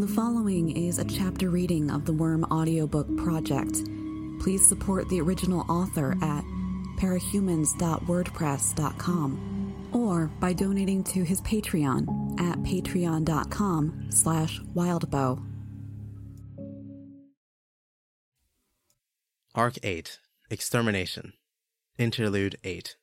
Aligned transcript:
The 0.00 0.08
following 0.08 0.74
is 0.74 0.98
a 0.98 1.04
chapter 1.04 1.50
reading 1.50 1.90
of 1.90 2.06
the 2.06 2.14
Worm 2.14 2.44
audiobook 2.44 3.14
project. 3.18 3.84
Please 4.40 4.66
support 4.66 5.06
the 5.10 5.20
original 5.20 5.70
author 5.70 6.16
at 6.22 6.42
parahumans.wordpress.com 6.96 9.90
or 9.92 10.28
by 10.40 10.54
donating 10.54 11.04
to 11.04 11.22
his 11.22 11.42
Patreon 11.42 12.40
at 12.40 12.56
patreon.com 12.60 14.06
slash 14.08 14.58
wildbow. 14.74 15.44
Arc 19.54 19.74
8 19.82 20.18
Extermination 20.48 21.34
Interlude 21.98 22.56
8 22.64 22.96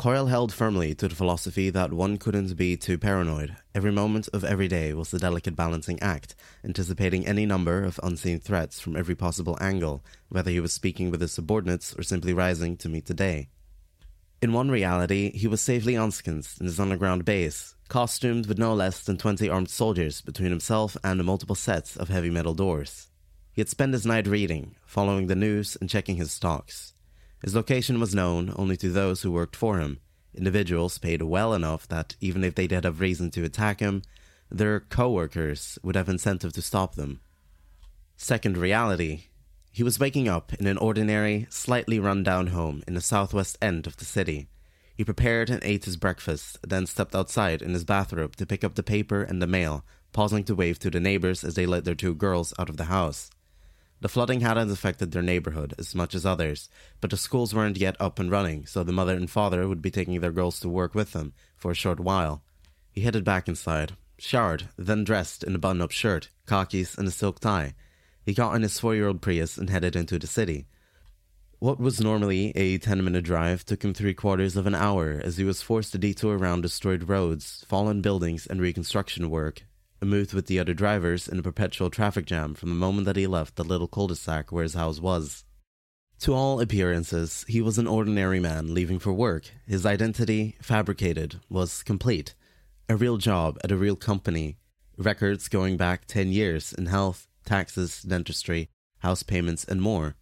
Coil 0.00 0.28
held 0.28 0.50
firmly 0.50 0.94
to 0.94 1.08
the 1.08 1.14
philosophy 1.14 1.68
that 1.68 1.92
one 1.92 2.16
couldn't 2.16 2.56
be 2.56 2.74
too 2.74 2.96
paranoid. 2.96 3.54
Every 3.74 3.92
moment 3.92 4.30
of 4.32 4.42
every 4.42 4.66
day 4.66 4.94
was 4.94 5.12
a 5.12 5.18
delicate 5.18 5.54
balancing 5.54 6.00
act, 6.00 6.34
anticipating 6.64 7.26
any 7.26 7.44
number 7.44 7.84
of 7.84 8.00
unseen 8.02 8.40
threats 8.40 8.80
from 8.80 8.96
every 8.96 9.14
possible 9.14 9.58
angle, 9.60 10.02
whether 10.30 10.50
he 10.50 10.58
was 10.58 10.72
speaking 10.72 11.10
with 11.10 11.20
his 11.20 11.32
subordinates 11.32 11.94
or 11.98 12.02
simply 12.02 12.32
rising 12.32 12.78
to 12.78 12.88
meet 12.88 13.04
the 13.04 13.12
day. 13.12 13.50
In 14.40 14.54
one 14.54 14.70
reality, 14.70 15.36
he 15.36 15.46
was 15.46 15.60
safely 15.60 15.96
ensconced 15.96 16.62
in 16.62 16.64
his 16.64 16.80
underground 16.80 17.26
base, 17.26 17.74
costumed 17.88 18.46
with 18.46 18.56
no 18.56 18.72
less 18.72 19.04
than 19.04 19.18
20 19.18 19.50
armed 19.50 19.68
soldiers 19.68 20.22
between 20.22 20.48
himself 20.48 20.96
and 21.04 21.20
the 21.20 21.24
multiple 21.24 21.54
sets 21.54 21.94
of 21.98 22.08
heavy 22.08 22.30
metal 22.30 22.54
doors. 22.54 23.08
He 23.52 23.60
had 23.60 23.68
spent 23.68 23.92
his 23.92 24.06
night 24.06 24.26
reading, 24.26 24.76
following 24.86 25.26
the 25.26 25.36
news, 25.36 25.76
and 25.78 25.90
checking 25.90 26.16
his 26.16 26.32
stocks. 26.32 26.94
His 27.42 27.54
location 27.54 27.98
was 28.00 28.14
known 28.14 28.52
only 28.56 28.76
to 28.78 28.90
those 28.90 29.22
who 29.22 29.32
worked 29.32 29.56
for 29.56 29.78
him, 29.78 30.00
individuals 30.34 30.98
paid 30.98 31.22
well 31.22 31.54
enough 31.54 31.88
that 31.88 32.16
even 32.20 32.44
if 32.44 32.54
they 32.54 32.66
did 32.66 32.84
have 32.84 33.00
reason 33.00 33.30
to 33.32 33.44
attack 33.44 33.80
him, 33.80 34.02
their 34.50 34.80
co-workers 34.80 35.78
would 35.82 35.96
have 35.96 36.08
incentive 36.08 36.52
to 36.52 36.62
stop 36.62 36.94
them. 36.94 37.20
Second 38.16 38.56
reality, 38.56 39.24
he 39.72 39.82
was 39.82 39.98
waking 39.98 40.28
up 40.28 40.52
in 40.54 40.66
an 40.66 40.76
ordinary, 40.76 41.46
slightly 41.48 41.98
run-down 41.98 42.48
home 42.48 42.82
in 42.86 42.94
the 42.94 43.00
southwest 43.00 43.56
end 43.62 43.86
of 43.86 43.96
the 43.96 44.04
city. 44.04 44.48
He 44.94 45.04
prepared 45.04 45.48
and 45.48 45.62
ate 45.64 45.86
his 45.86 45.96
breakfast, 45.96 46.58
then 46.66 46.86
stepped 46.86 47.14
outside 47.14 47.62
in 47.62 47.72
his 47.72 47.84
bathrobe 47.84 48.36
to 48.36 48.46
pick 48.46 48.64
up 48.64 48.74
the 48.74 48.82
paper 48.82 49.22
and 49.22 49.40
the 49.40 49.46
mail, 49.46 49.84
pausing 50.12 50.44
to 50.44 50.54
wave 50.54 50.78
to 50.80 50.90
the 50.90 51.00
neighbors 51.00 51.42
as 51.44 51.54
they 51.54 51.64
let 51.64 51.84
their 51.84 51.94
two 51.94 52.14
girls 52.14 52.52
out 52.58 52.68
of 52.68 52.76
the 52.76 52.84
house. 52.84 53.30
The 54.00 54.08
flooding 54.08 54.40
hadn't 54.40 54.70
affected 54.70 55.12
their 55.12 55.22
neighborhood 55.22 55.74
as 55.78 55.94
much 55.94 56.14
as 56.14 56.24
others, 56.24 56.70
but 57.02 57.10
the 57.10 57.18
schools 57.18 57.54
weren't 57.54 57.76
yet 57.76 57.96
up 58.00 58.18
and 58.18 58.30
running, 58.30 58.64
so 58.64 58.82
the 58.82 58.92
mother 58.92 59.14
and 59.14 59.30
father 59.30 59.68
would 59.68 59.82
be 59.82 59.90
taking 59.90 60.18
their 60.20 60.32
girls 60.32 60.58
to 60.60 60.70
work 60.70 60.94
with 60.94 61.12
them 61.12 61.34
for 61.54 61.70
a 61.70 61.74
short 61.74 62.00
while. 62.00 62.42
He 62.92 63.02
headed 63.02 63.24
back 63.24 63.46
inside, 63.46 63.92
showered, 64.18 64.68
then 64.78 65.04
dressed 65.04 65.44
in 65.44 65.54
a 65.54 65.58
button 65.58 65.82
up 65.82 65.90
shirt, 65.90 66.30
khakis, 66.46 66.96
and 66.96 67.06
a 67.06 67.10
silk 67.10 67.40
tie. 67.40 67.74
He 68.24 68.32
got 68.32 68.54
in 68.54 68.62
his 68.62 68.80
four 68.80 68.94
year 68.94 69.06
old 69.06 69.20
Prius 69.20 69.58
and 69.58 69.68
headed 69.68 69.94
into 69.94 70.18
the 70.18 70.26
city. 70.26 70.66
What 71.58 71.78
was 71.78 72.00
normally 72.00 72.52
a 72.56 72.78
10 72.78 73.04
minute 73.04 73.24
drive 73.24 73.66
took 73.66 73.84
him 73.84 73.92
three 73.92 74.14
quarters 74.14 74.56
of 74.56 74.66
an 74.66 74.74
hour 74.74 75.20
as 75.22 75.36
he 75.36 75.44
was 75.44 75.60
forced 75.60 75.92
to 75.92 75.98
detour 75.98 76.38
around 76.38 76.62
destroyed 76.62 77.10
roads, 77.10 77.66
fallen 77.68 78.00
buildings, 78.00 78.46
and 78.46 78.62
reconstruction 78.62 79.28
work 79.28 79.64
moved 80.06 80.32
with 80.32 80.46
the 80.46 80.58
other 80.58 80.74
drivers 80.74 81.28
in 81.28 81.38
a 81.38 81.42
perpetual 81.42 81.90
traffic 81.90 82.24
jam 82.26 82.54
from 82.54 82.70
the 82.70 82.74
moment 82.74 83.04
that 83.04 83.16
he 83.16 83.26
left 83.26 83.56
the 83.56 83.64
little 83.64 83.88
cul-de-sac 83.88 84.50
where 84.50 84.62
his 84.62 84.74
house 84.74 85.00
was. 85.00 85.44
To 86.20 86.34
all 86.34 86.60
appearances, 86.60 87.44
he 87.48 87.60
was 87.60 87.78
an 87.78 87.86
ordinary 87.86 88.40
man 88.40 88.74
leaving 88.74 88.98
for 88.98 89.12
work. 89.12 89.50
His 89.66 89.86
identity, 89.86 90.56
fabricated, 90.60 91.40
was 91.48 91.82
complete. 91.82 92.34
A 92.88 92.96
real 92.96 93.16
job 93.16 93.58
at 93.64 93.72
a 93.72 93.76
real 93.76 93.96
company, 93.96 94.58
records 94.98 95.48
going 95.48 95.76
back 95.76 96.06
10 96.06 96.30
years 96.32 96.72
in 96.72 96.86
health, 96.86 97.26
taxes, 97.46 98.02
dentistry, 98.02 98.68
house 98.98 99.22
payments, 99.22 99.64
and 99.64 99.80
more. 99.80 100.16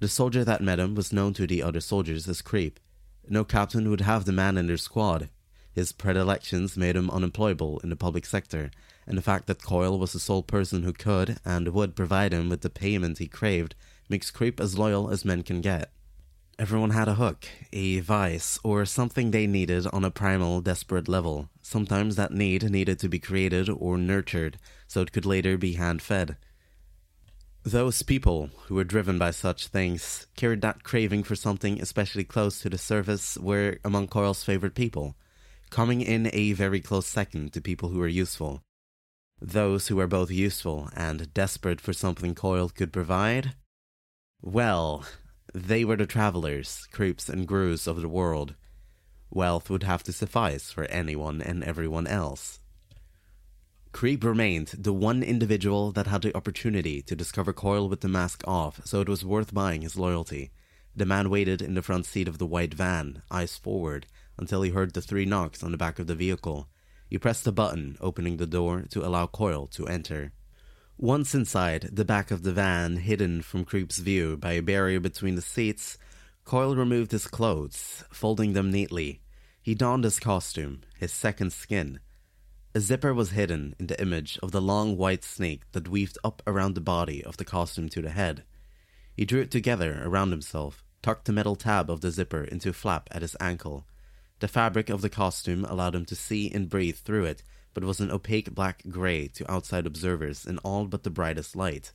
The 0.00 0.08
soldier 0.08 0.44
that 0.44 0.60
met 0.60 0.80
him 0.80 0.94
was 0.94 1.12
known 1.12 1.34
to 1.34 1.46
the 1.46 1.62
other 1.62 1.80
soldiers 1.80 2.28
as 2.28 2.42
Creep. 2.42 2.80
No 3.28 3.44
captain 3.44 3.88
would 3.90 4.02
have 4.02 4.24
the 4.24 4.32
man 4.32 4.58
in 4.58 4.66
their 4.66 4.76
squad, 4.76 5.30
his 5.76 5.92
predilections 5.92 6.74
made 6.74 6.96
him 6.96 7.10
unemployable 7.10 7.78
in 7.80 7.90
the 7.90 7.96
public 7.96 8.24
sector, 8.24 8.70
and 9.06 9.18
the 9.18 9.22
fact 9.22 9.46
that 9.46 9.62
Coil 9.62 9.98
was 9.98 10.14
the 10.14 10.18
sole 10.18 10.42
person 10.42 10.84
who 10.84 10.92
could 10.94 11.36
and 11.44 11.68
would 11.68 11.94
provide 11.94 12.32
him 12.32 12.48
with 12.48 12.62
the 12.62 12.70
payment 12.70 13.18
he 13.18 13.28
craved 13.28 13.74
makes 14.08 14.30
Creep 14.30 14.58
as 14.58 14.78
loyal 14.78 15.10
as 15.10 15.22
men 15.22 15.42
can 15.42 15.60
get. 15.60 15.92
Everyone 16.58 16.92
had 16.92 17.08
a 17.08 17.16
hook, 17.16 17.46
a 17.74 18.00
vice, 18.00 18.58
or 18.64 18.86
something 18.86 19.30
they 19.30 19.46
needed 19.46 19.86
on 19.88 20.02
a 20.02 20.10
primal, 20.10 20.62
desperate 20.62 21.08
level. 21.08 21.50
Sometimes 21.60 22.16
that 22.16 22.32
need 22.32 22.70
needed 22.70 22.98
to 23.00 23.10
be 23.10 23.18
created 23.18 23.68
or 23.68 23.98
nurtured 23.98 24.58
so 24.88 25.02
it 25.02 25.12
could 25.12 25.26
later 25.26 25.58
be 25.58 25.74
hand 25.74 26.00
fed. 26.00 26.38
Those 27.64 28.00
people 28.00 28.48
who 28.68 28.76
were 28.76 28.84
driven 28.84 29.18
by 29.18 29.32
such 29.32 29.66
things 29.66 30.26
carried 30.36 30.62
that 30.62 30.84
craving 30.84 31.24
for 31.24 31.36
something 31.36 31.82
especially 31.82 32.24
close 32.24 32.60
to 32.60 32.70
the 32.70 32.78
surface 32.78 33.36
were 33.36 33.76
among 33.84 34.06
Coil's 34.06 34.42
favorite 34.42 34.74
people 34.74 35.16
coming 35.70 36.00
in 36.00 36.30
a 36.32 36.52
very 36.52 36.80
close 36.80 37.06
second 37.06 37.52
to 37.52 37.60
people 37.60 37.90
who 37.90 37.98
were 37.98 38.08
useful. 38.08 38.62
Those 39.40 39.88
who 39.88 39.96
were 39.96 40.06
both 40.06 40.30
useful 40.30 40.88
and 40.94 41.32
desperate 41.34 41.80
for 41.80 41.92
something 41.92 42.34
Coil 42.34 42.68
could 42.68 42.92
provide? 42.92 43.54
Well, 44.40 45.04
they 45.52 45.84
were 45.84 45.96
the 45.96 46.06
travelers, 46.06 46.86
creeps, 46.92 47.28
and 47.28 47.46
Grues 47.46 47.86
of 47.86 48.00
the 48.00 48.08
world. 48.08 48.54
Wealth 49.30 49.68
would 49.68 49.82
have 49.82 50.02
to 50.04 50.12
suffice 50.12 50.70
for 50.70 50.84
anyone 50.84 51.42
and 51.42 51.62
everyone 51.64 52.06
else. 52.06 52.60
Creep 53.92 54.24
remained 54.24 54.68
the 54.68 54.92
one 54.92 55.22
individual 55.22 55.90
that 55.92 56.06
had 56.06 56.22
the 56.22 56.36
opportunity 56.36 57.00
to 57.02 57.16
discover 57.16 57.52
Coil 57.52 57.88
with 57.88 58.02
the 58.02 58.08
mask 58.08 58.42
off, 58.46 58.80
so 58.84 59.00
it 59.00 59.08
was 59.08 59.24
worth 59.24 59.54
buying 59.54 59.82
his 59.82 59.96
loyalty. 59.96 60.50
The 60.94 61.06
man 61.06 61.30
waited 61.30 61.60
in 61.60 61.74
the 61.74 61.82
front 61.82 62.06
seat 62.06 62.28
of 62.28 62.38
the 62.38 62.46
white 62.46 62.74
van, 62.74 63.22
eyes 63.30 63.56
forward, 63.56 64.06
until 64.38 64.62
he 64.62 64.70
heard 64.70 64.92
the 64.92 65.00
three 65.00 65.24
knocks 65.24 65.62
on 65.62 65.72
the 65.72 65.78
back 65.78 65.98
of 65.98 66.06
the 66.06 66.14
vehicle. 66.14 66.68
He 67.08 67.18
pressed 67.18 67.44
the 67.44 67.52
button, 67.52 67.96
opening 68.00 68.36
the 68.36 68.46
door 68.46 68.84
to 68.90 69.06
allow 69.06 69.26
Coil 69.26 69.66
to 69.68 69.86
enter. 69.86 70.32
Once 70.98 71.34
inside 71.34 71.90
the 71.92 72.04
back 72.04 72.30
of 72.30 72.42
the 72.42 72.52
van, 72.52 72.96
hidden 72.96 73.42
from 73.42 73.64
Creep's 73.64 73.98
view 73.98 74.36
by 74.36 74.52
a 74.52 74.62
barrier 74.62 74.98
between 74.98 75.34
the 75.34 75.42
seats, 75.42 75.98
Coil 76.44 76.74
removed 76.74 77.12
his 77.12 77.26
clothes, 77.26 78.04
folding 78.10 78.52
them 78.52 78.70
neatly. 78.70 79.20
He 79.60 79.74
donned 79.74 80.04
his 80.04 80.18
costume, 80.18 80.82
his 80.98 81.12
second 81.12 81.52
skin. 81.52 82.00
A 82.74 82.80
zipper 82.80 83.12
was 83.12 83.30
hidden 83.30 83.74
in 83.78 83.88
the 83.88 84.00
image 84.00 84.38
of 84.42 84.52
the 84.52 84.60
long 84.60 84.96
white 84.96 85.24
snake 85.24 85.62
that 85.72 85.88
weaved 85.88 86.18
up 86.22 86.42
around 86.46 86.74
the 86.74 86.80
body 86.80 87.24
of 87.24 87.36
the 87.36 87.44
costume 87.44 87.88
to 87.88 88.00
the 88.00 88.10
head. 88.10 88.44
He 89.16 89.24
drew 89.24 89.40
it 89.40 89.50
together 89.50 90.02
around 90.04 90.30
himself, 90.30 90.84
tucked 91.02 91.24
the 91.24 91.32
metal 91.32 91.56
tab 91.56 91.90
of 91.90 92.00
the 92.00 92.10
zipper 92.10 92.44
into 92.44 92.68
a 92.68 92.74
flap 92.74 93.08
at 93.12 93.22
his 93.22 93.36
ankle, 93.40 93.86
the 94.40 94.48
fabric 94.48 94.90
of 94.90 95.02
the 95.02 95.08
costume 95.08 95.64
allowed 95.64 95.94
him 95.94 96.04
to 96.06 96.16
see 96.16 96.50
and 96.50 96.68
breathe 96.68 96.96
through 96.96 97.24
it, 97.24 97.42
but 97.74 97.84
was 97.84 98.00
an 98.00 98.10
opaque 98.10 98.54
black 98.54 98.82
gray 98.88 99.28
to 99.28 99.50
outside 99.50 99.86
observers 99.86 100.46
in 100.46 100.58
all 100.58 100.86
but 100.86 101.02
the 101.02 101.10
brightest 101.10 101.56
light. 101.56 101.92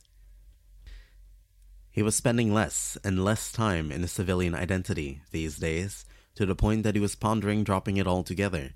He 1.90 2.02
was 2.02 2.16
spending 2.16 2.54
less 2.54 2.96
and 3.04 3.24
less 3.24 3.52
time 3.52 3.92
in 3.92 4.02
a 4.02 4.08
civilian 4.08 4.54
identity 4.54 5.20
these 5.30 5.58
days, 5.58 6.04
to 6.34 6.46
the 6.46 6.54
point 6.54 6.82
that 6.82 6.94
he 6.94 7.00
was 7.00 7.14
pondering 7.14 7.64
dropping 7.64 7.98
it 7.98 8.06
altogether. 8.06 8.70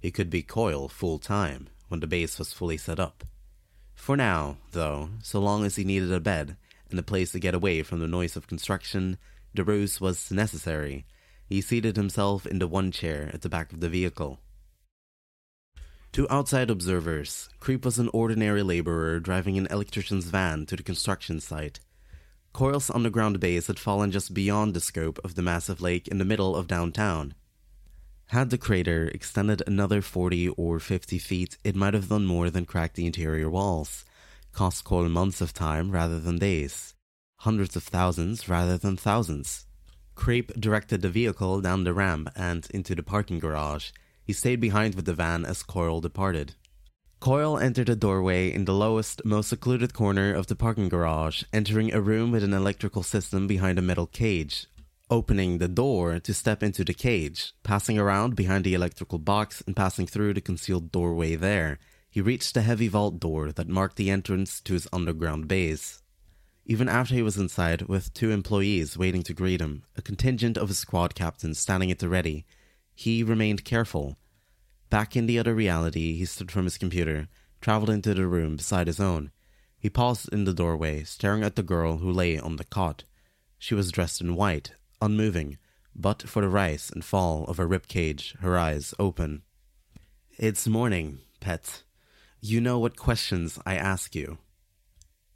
He 0.00 0.10
could 0.10 0.30
be 0.30 0.42
Coil 0.42 0.88
full 0.88 1.18
time 1.18 1.68
when 1.88 2.00
the 2.00 2.06
base 2.06 2.38
was 2.38 2.52
fully 2.52 2.78
set 2.78 2.98
up. 2.98 3.24
For 3.94 4.16
now, 4.16 4.56
though, 4.72 5.10
so 5.22 5.40
long 5.40 5.64
as 5.64 5.76
he 5.76 5.84
needed 5.84 6.12
a 6.12 6.20
bed 6.20 6.56
and 6.90 6.98
a 6.98 7.02
place 7.02 7.32
to 7.32 7.38
get 7.38 7.54
away 7.54 7.82
from 7.82 8.00
the 8.00 8.08
noise 8.08 8.36
of 8.36 8.46
construction, 8.46 9.18
the 9.54 9.64
ruse 9.64 10.00
was 10.00 10.30
necessary, 10.30 11.06
he 11.54 11.60
seated 11.60 11.94
himself 11.94 12.46
in 12.46 12.58
the 12.58 12.66
one 12.66 12.90
chair 12.90 13.30
at 13.32 13.42
the 13.42 13.48
back 13.48 13.72
of 13.72 13.78
the 13.78 13.88
vehicle. 13.88 14.40
To 16.14 16.26
outside 16.28 16.68
observers, 16.68 17.48
Creep 17.60 17.84
was 17.84 17.96
an 17.96 18.10
ordinary 18.12 18.64
laborer 18.64 19.20
driving 19.20 19.56
an 19.56 19.68
electrician's 19.70 20.24
van 20.24 20.66
to 20.66 20.74
the 20.74 20.82
construction 20.82 21.38
site. 21.38 21.78
Coil's 22.52 22.90
underground 22.90 23.38
base 23.38 23.68
had 23.68 23.78
fallen 23.78 24.10
just 24.10 24.34
beyond 24.34 24.74
the 24.74 24.80
scope 24.80 25.20
of 25.22 25.36
the 25.36 25.42
massive 25.42 25.80
lake 25.80 26.08
in 26.08 26.18
the 26.18 26.24
middle 26.24 26.56
of 26.56 26.66
downtown. 26.66 27.34
Had 28.26 28.50
the 28.50 28.58
crater 28.58 29.06
extended 29.14 29.62
another 29.64 30.02
40 30.02 30.48
or 30.48 30.80
50 30.80 31.18
feet, 31.18 31.56
it 31.62 31.76
might 31.76 31.94
have 31.94 32.08
done 32.08 32.26
more 32.26 32.50
than 32.50 32.64
crack 32.64 32.94
the 32.94 33.06
interior 33.06 33.48
walls, 33.48 34.04
cost 34.52 34.82
Coil 34.82 35.08
months 35.08 35.40
of 35.40 35.52
time 35.52 35.92
rather 35.92 36.18
than 36.18 36.38
days, 36.38 36.94
hundreds 37.46 37.76
of 37.76 37.84
thousands 37.84 38.48
rather 38.48 38.76
than 38.76 38.96
thousands. 38.96 39.66
Creep 40.14 40.52
directed 40.58 41.02
the 41.02 41.10
vehicle 41.10 41.60
down 41.60 41.84
the 41.84 41.92
ramp 41.92 42.30
and 42.36 42.66
into 42.70 42.94
the 42.94 43.02
parking 43.02 43.38
garage. 43.38 43.90
He 44.24 44.32
stayed 44.32 44.60
behind 44.60 44.94
with 44.94 45.04
the 45.04 45.14
van 45.14 45.44
as 45.44 45.62
Coil 45.62 46.00
departed. 46.00 46.54
Coil 47.20 47.58
entered 47.58 47.88
a 47.88 47.96
doorway 47.96 48.52
in 48.52 48.64
the 48.64 48.74
lowest, 48.74 49.24
most 49.24 49.48
secluded 49.48 49.94
corner 49.94 50.34
of 50.34 50.46
the 50.46 50.56
parking 50.56 50.88
garage, 50.88 51.42
entering 51.52 51.92
a 51.92 52.00
room 52.00 52.30
with 52.30 52.44
an 52.44 52.52
electrical 52.52 53.02
system 53.02 53.46
behind 53.46 53.78
a 53.78 53.82
metal 53.82 54.06
cage. 54.06 54.66
Opening 55.10 55.58
the 55.58 55.68
door 55.68 56.20
to 56.20 56.34
step 56.34 56.62
into 56.62 56.84
the 56.84 56.94
cage, 56.94 57.52
passing 57.62 57.98
around 57.98 58.36
behind 58.36 58.64
the 58.64 58.74
electrical 58.74 59.18
box 59.18 59.62
and 59.66 59.76
passing 59.76 60.06
through 60.06 60.34
the 60.34 60.40
concealed 60.40 60.92
doorway 60.92 61.34
there, 61.34 61.78
He 62.14 62.20
reached 62.20 62.54
the 62.54 62.62
heavy 62.62 62.86
vault 62.86 63.18
door 63.18 63.50
that 63.50 63.68
marked 63.68 63.96
the 63.96 64.08
entrance 64.08 64.60
to 64.60 64.74
his 64.74 64.86
underground 64.92 65.48
base. 65.48 66.03
Even 66.66 66.88
after 66.88 67.14
he 67.14 67.22
was 67.22 67.36
inside, 67.36 67.82
with 67.82 68.14
two 68.14 68.30
employees 68.30 68.96
waiting 68.96 69.22
to 69.24 69.34
greet 69.34 69.60
him, 69.60 69.84
a 69.96 70.02
contingent 70.02 70.56
of 70.56 70.68
his 70.68 70.78
squad 70.78 71.14
captains 71.14 71.58
standing 71.58 71.90
at 71.90 71.98
the 71.98 72.08
ready, 72.08 72.46
he 72.94 73.22
remained 73.22 73.64
careful. 73.64 74.16
Back 74.88 75.14
in 75.14 75.26
the 75.26 75.38
other 75.38 75.54
reality, 75.54 76.16
he 76.16 76.24
stood 76.24 76.50
from 76.50 76.64
his 76.64 76.78
computer, 76.78 77.28
traveled 77.60 77.90
into 77.90 78.14
the 78.14 78.26
room 78.26 78.56
beside 78.56 78.86
his 78.86 79.00
own. 79.00 79.30
He 79.78 79.90
paused 79.90 80.32
in 80.32 80.44
the 80.44 80.54
doorway, 80.54 81.04
staring 81.04 81.42
at 81.42 81.56
the 81.56 81.62
girl 81.62 81.98
who 81.98 82.10
lay 82.10 82.38
on 82.38 82.56
the 82.56 82.64
cot. 82.64 83.04
She 83.58 83.74
was 83.74 83.92
dressed 83.92 84.22
in 84.22 84.34
white, 84.34 84.72
unmoving, 85.02 85.58
but 85.94 86.22
for 86.22 86.40
the 86.40 86.48
rise 86.48 86.90
and 86.92 87.04
fall 87.04 87.44
of 87.44 87.58
her 87.58 87.66
rib 87.66 87.88
cage, 87.88 88.34
her 88.40 88.58
eyes 88.58 88.94
open. 88.98 89.42
It's 90.38 90.66
morning, 90.66 91.18
pet. 91.40 91.82
You 92.40 92.60
know 92.60 92.78
what 92.78 92.96
questions 92.96 93.58
I 93.66 93.76
ask 93.76 94.14
you. 94.14 94.38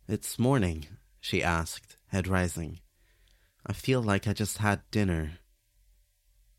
It's 0.08 0.38
morning, 0.38 0.86
she 1.20 1.42
asked, 1.42 1.96
head 2.08 2.28
rising. 2.28 2.80
I 3.66 3.72
feel 3.72 4.02
like 4.02 4.26
I 4.26 4.32
just 4.32 4.58
had 4.58 4.80
dinner. 4.90 5.38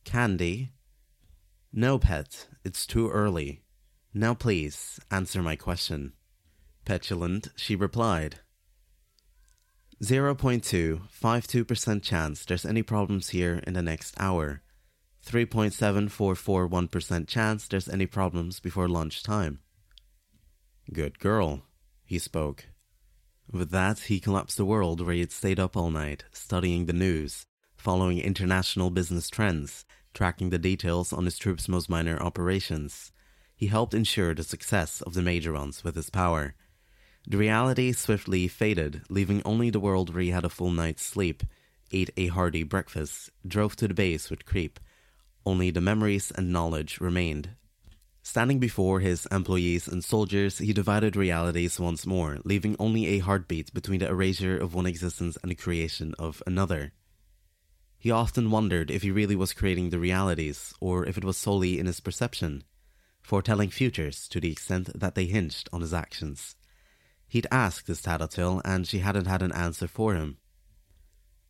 Candy? 0.04 0.72
No, 1.72 2.00
pet, 2.00 2.48
it's 2.64 2.86
too 2.86 3.10
early. 3.10 3.64
Now 4.14 4.34
please, 4.34 5.00
answer 5.12 5.42
my 5.42 5.56
question. 5.56 6.14
Petulant, 6.86 7.50
she 7.56 7.76
replied. 7.76 8.40
0.252% 10.02 12.02
chance 12.02 12.46
there's 12.46 12.66
any 12.66 12.82
problems 12.82 13.30
here 13.30 13.62
in 13.68 13.74
the 13.74 13.82
next 13.82 14.16
hour. 14.20 14.62
3.7441% 15.26 17.28
chance 17.28 17.68
there's 17.68 17.90
any 17.90 18.06
problems 18.06 18.62
before 18.62 18.88
lunchtime. 18.88 19.60
Good 20.92 21.20
girl, 21.20 21.66
he 22.06 22.18
spoke. 22.18 22.66
With 23.52 23.72
that, 23.72 24.00
he 24.00 24.20
collapsed 24.20 24.58
the 24.58 24.66
world 24.66 25.02
where 25.02 25.14
he 25.14 25.22
had 25.22 25.32
stayed 25.32 25.60
up 25.60 25.76
all 25.76 25.90
night, 25.90 26.24
studying 26.32 26.86
the 26.86 26.94
news, 26.94 27.48
following 27.76 28.20
international 28.20 28.92
business 28.92 29.28
trends, 29.28 29.86
tracking 30.14 30.52
the 30.52 30.60
details 30.60 31.12
on 31.12 31.26
his 31.26 31.38
troops' 31.38 31.68
most 31.68 31.90
minor 31.90 32.22
operations. 32.22 33.12
He 33.56 33.68
helped 33.68 33.96
ensure 33.96 34.36
the 34.36 34.44
success 34.44 35.02
of 35.02 35.16
the 35.16 35.24
major 35.24 35.54
ones 35.54 35.84
with 35.84 35.96
his 35.96 36.12
power. 36.12 36.54
The 37.28 37.38
reality 37.38 37.92
swiftly 37.92 38.48
faded, 38.48 39.02
leaving 39.10 39.42
only 39.44 39.72
the 39.72 39.80
world 39.80 40.14
where 40.14 40.24
he 40.24 40.30
had 40.30 40.46
a 40.46 40.50
full 40.50 40.72
night's 40.72 41.04
sleep, 41.04 41.44
ate 41.92 42.12
a 42.18 42.28
hearty 42.28 42.62
breakfast, 42.62 43.32
drove 43.48 43.76
to 43.78 43.88
the 43.88 43.94
base 43.96 44.30
with 44.30 44.46
creep. 44.46 44.80
Only 45.44 45.72
the 45.72 45.82
memories 45.82 46.32
and 46.32 46.54
knowledge 46.54 47.02
remained. 47.02 47.50
Standing 48.30 48.60
before 48.60 49.00
his 49.00 49.26
employees 49.32 49.88
and 49.88 50.04
soldiers, 50.04 50.60
he 50.60 50.72
divided 50.72 51.16
realities 51.16 51.80
once 51.80 52.06
more, 52.06 52.38
leaving 52.44 52.76
only 52.78 53.08
a 53.08 53.18
heartbeat 53.18 53.74
between 53.74 54.02
the 54.02 54.08
erasure 54.08 54.56
of 54.56 54.76
one 54.76 54.86
existence 54.86 55.36
and 55.42 55.50
the 55.50 55.56
creation 55.56 56.14
of 56.20 56.44
another. 56.46 56.92
He 57.98 58.12
often 58.12 58.52
wondered 58.52 58.92
if 58.92 59.02
he 59.02 59.10
really 59.10 59.36
was 59.36 59.54
creating 59.54 59.90
the 59.90 59.98
realities, 59.98 60.76
or 60.80 61.08
if 61.08 61.18
it 61.18 61.24
was 61.24 61.38
solely 61.38 61.80
in 61.80 61.88
his 61.88 62.02
perception, 62.02 62.66
foretelling 63.20 63.72
futures 63.72 64.28
to 64.28 64.40
the 64.40 64.52
extent 64.52 64.92
that 64.94 65.16
they 65.16 65.26
hinged 65.26 65.68
on 65.74 65.82
his 65.82 65.92
actions. 65.92 66.56
He'd 67.28 67.48
asked 67.50 67.88
his 67.88 68.04
Tattletale, 68.04 68.62
and 68.64 68.88
she 68.88 69.00
hadn't 69.00 69.26
had 69.26 69.42
an 69.42 69.54
answer 69.54 69.88
for 69.88 70.14
him. 70.14 70.38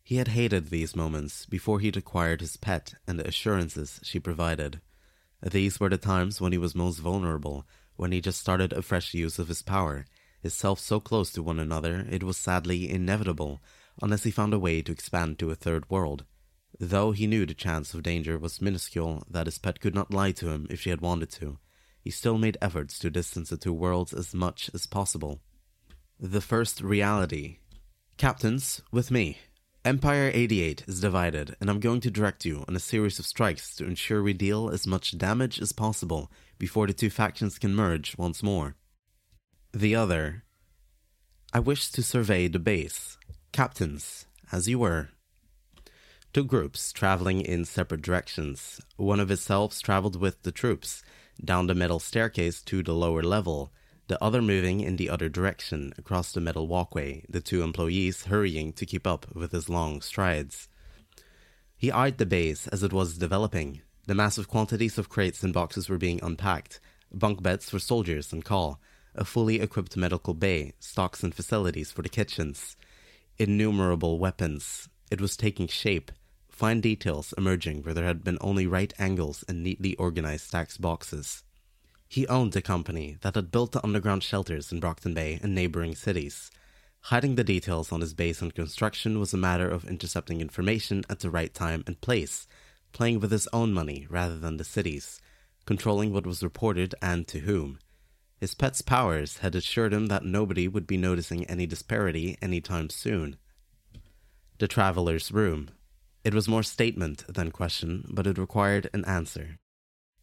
He 0.02 0.16
had 0.16 0.28
hated 0.28 0.70
these 0.70 0.96
moments 0.96 1.44
before 1.44 1.80
he'd 1.80 1.98
acquired 1.98 2.40
his 2.40 2.56
pet 2.56 2.94
and 3.06 3.18
the 3.18 3.28
assurances 3.28 4.00
she 4.02 4.18
provided. 4.18 4.80
These 5.42 5.80
were 5.80 5.88
the 5.88 5.96
times 5.96 6.40
when 6.40 6.52
he 6.52 6.58
was 6.58 6.74
most 6.74 6.98
vulnerable, 6.98 7.66
when 7.96 8.12
he 8.12 8.20
just 8.20 8.40
started 8.40 8.72
a 8.72 8.82
fresh 8.82 9.14
use 9.14 9.38
of 9.38 9.48
his 9.48 9.62
power, 9.62 10.06
his 10.40 10.54
self 10.54 10.80
so 10.80 11.00
close 11.00 11.30
to 11.32 11.42
one 11.42 11.58
another 11.58 12.06
it 12.10 12.22
was 12.22 12.36
sadly 12.36 12.90
inevitable, 12.90 13.60
unless 14.02 14.24
he 14.24 14.30
found 14.30 14.54
a 14.54 14.58
way 14.58 14.82
to 14.82 14.92
expand 14.92 15.38
to 15.38 15.50
a 15.50 15.54
third 15.54 15.88
world. 15.90 16.24
Though 16.78 17.12
he 17.12 17.26
knew 17.26 17.44
the 17.44 17.54
chance 17.54 17.92
of 17.92 18.02
danger 18.02 18.38
was 18.38 18.62
minuscule, 18.62 19.24
that 19.28 19.46
his 19.46 19.58
pet 19.58 19.80
could 19.80 19.94
not 19.94 20.14
lie 20.14 20.32
to 20.32 20.48
him 20.48 20.66
if 20.70 20.80
she 20.80 20.90
had 20.90 21.00
wanted 21.00 21.30
to, 21.32 21.58
he 22.00 22.10
still 22.10 22.38
made 22.38 22.56
efforts 22.62 22.98
to 22.98 23.10
distance 23.10 23.50
the 23.50 23.56
two 23.56 23.72
worlds 23.72 24.14
as 24.14 24.34
much 24.34 24.70
as 24.72 24.86
possible. 24.86 25.40
The 26.18 26.40
first 26.40 26.80
reality. 26.80 27.58
Captains, 28.16 28.82
with 28.90 29.10
me. 29.10 29.38
Empire 29.82 30.30
88 30.34 30.84
is 30.88 31.00
divided, 31.00 31.56
and 31.58 31.70
I'm 31.70 31.80
going 31.80 32.02
to 32.02 32.10
direct 32.10 32.44
you 32.44 32.66
on 32.68 32.76
a 32.76 32.80
series 32.80 33.18
of 33.18 33.24
strikes 33.24 33.74
to 33.76 33.86
ensure 33.86 34.22
we 34.22 34.34
deal 34.34 34.68
as 34.68 34.86
much 34.86 35.16
damage 35.16 35.58
as 35.58 35.72
possible 35.72 36.30
before 36.58 36.86
the 36.86 36.92
two 36.92 37.08
factions 37.08 37.58
can 37.58 37.74
merge 37.74 38.14
once 38.18 38.42
more. 38.42 38.76
The 39.72 39.94
other. 39.94 40.44
I 41.54 41.60
wish 41.60 41.90
to 41.92 42.02
survey 42.02 42.46
the 42.46 42.58
base. 42.58 43.16
Captains, 43.52 44.26
as 44.52 44.68
you 44.68 44.78
were. 44.78 45.08
Two 46.34 46.44
groups 46.44 46.92
traveling 46.92 47.40
in 47.40 47.64
separate 47.64 48.02
directions. 48.02 48.82
One 48.96 49.18
of 49.18 49.30
itself 49.30 49.80
traveled 49.80 50.20
with 50.20 50.42
the 50.42 50.52
troops, 50.52 51.02
down 51.42 51.68
the 51.68 51.74
metal 51.74 52.00
staircase 52.00 52.60
to 52.64 52.82
the 52.82 52.92
lower 52.92 53.22
level, 53.22 53.72
the 54.10 54.20
other 54.20 54.42
moving 54.42 54.80
in 54.80 54.96
the 54.96 55.08
other 55.08 55.28
direction 55.28 55.92
across 55.96 56.32
the 56.32 56.40
metal 56.40 56.66
walkway, 56.66 57.24
the 57.28 57.40
two 57.40 57.62
employees 57.62 58.24
hurrying 58.24 58.72
to 58.72 58.84
keep 58.84 59.06
up 59.06 59.24
with 59.36 59.52
his 59.52 59.68
long 59.68 60.00
strides. 60.00 60.68
He 61.76 61.92
eyed 61.92 62.18
the 62.18 62.26
base 62.26 62.66
as 62.66 62.82
it 62.82 62.92
was 62.92 63.18
developing. 63.18 63.82
The 64.08 64.16
massive 64.16 64.48
quantities 64.48 64.98
of 64.98 65.08
crates 65.08 65.44
and 65.44 65.54
boxes 65.54 65.88
were 65.88 65.96
being 65.96 66.18
unpacked, 66.24 66.80
bunk 67.12 67.40
beds 67.40 67.70
for 67.70 67.78
soldiers 67.78 68.32
on 68.32 68.42
call, 68.42 68.80
a 69.14 69.24
fully 69.24 69.60
equipped 69.60 69.96
medical 69.96 70.34
bay, 70.34 70.72
stocks 70.80 71.22
and 71.22 71.32
facilities 71.32 71.92
for 71.92 72.02
the 72.02 72.08
kitchens, 72.08 72.76
innumerable 73.38 74.18
weapons. 74.18 74.88
It 75.12 75.20
was 75.20 75.36
taking 75.36 75.68
shape, 75.68 76.10
fine 76.48 76.80
details 76.80 77.32
emerging 77.38 77.84
where 77.84 77.94
there 77.94 78.06
had 78.06 78.24
been 78.24 78.38
only 78.40 78.66
right 78.66 78.92
angles 78.98 79.44
and 79.46 79.62
neatly 79.62 79.94
organized 79.94 80.48
stacked 80.48 80.80
boxes. 80.80 81.44
He 82.10 82.26
owned 82.26 82.56
a 82.56 82.60
company 82.60 83.18
that 83.20 83.36
had 83.36 83.52
built 83.52 83.70
the 83.70 83.84
underground 83.84 84.24
shelters 84.24 84.72
in 84.72 84.80
Brockton 84.80 85.14
Bay 85.14 85.38
and 85.44 85.54
neighboring 85.54 85.94
cities. 85.94 86.50
Hiding 87.02 87.36
the 87.36 87.44
details 87.44 87.92
on 87.92 88.00
his 88.00 88.14
base 88.14 88.42
and 88.42 88.52
construction 88.52 89.20
was 89.20 89.32
a 89.32 89.36
matter 89.36 89.68
of 89.68 89.84
intercepting 89.84 90.40
information 90.40 91.04
at 91.08 91.20
the 91.20 91.30
right 91.30 91.54
time 91.54 91.84
and 91.86 92.00
place, 92.00 92.48
playing 92.90 93.20
with 93.20 93.30
his 93.30 93.46
own 93.52 93.72
money 93.72 94.08
rather 94.10 94.36
than 94.36 94.56
the 94.56 94.64
city's, 94.64 95.20
controlling 95.66 96.12
what 96.12 96.26
was 96.26 96.42
reported 96.42 96.96
and 97.00 97.28
to 97.28 97.38
whom. 97.38 97.78
His 98.38 98.56
pet's 98.56 98.82
powers 98.82 99.36
had 99.36 99.54
assured 99.54 99.94
him 99.94 100.06
that 100.06 100.24
nobody 100.24 100.66
would 100.66 100.88
be 100.88 100.96
noticing 100.96 101.44
any 101.44 101.64
disparity 101.64 102.36
any 102.42 102.60
time 102.60 102.90
soon. 102.90 103.36
The 104.58 104.66
traveler's 104.66 105.30
room. 105.30 105.70
It 106.24 106.34
was 106.34 106.48
more 106.48 106.64
statement 106.64 107.24
than 107.32 107.52
question, 107.52 108.04
but 108.10 108.26
it 108.26 108.36
required 108.36 108.90
an 108.92 109.04
answer. 109.04 109.58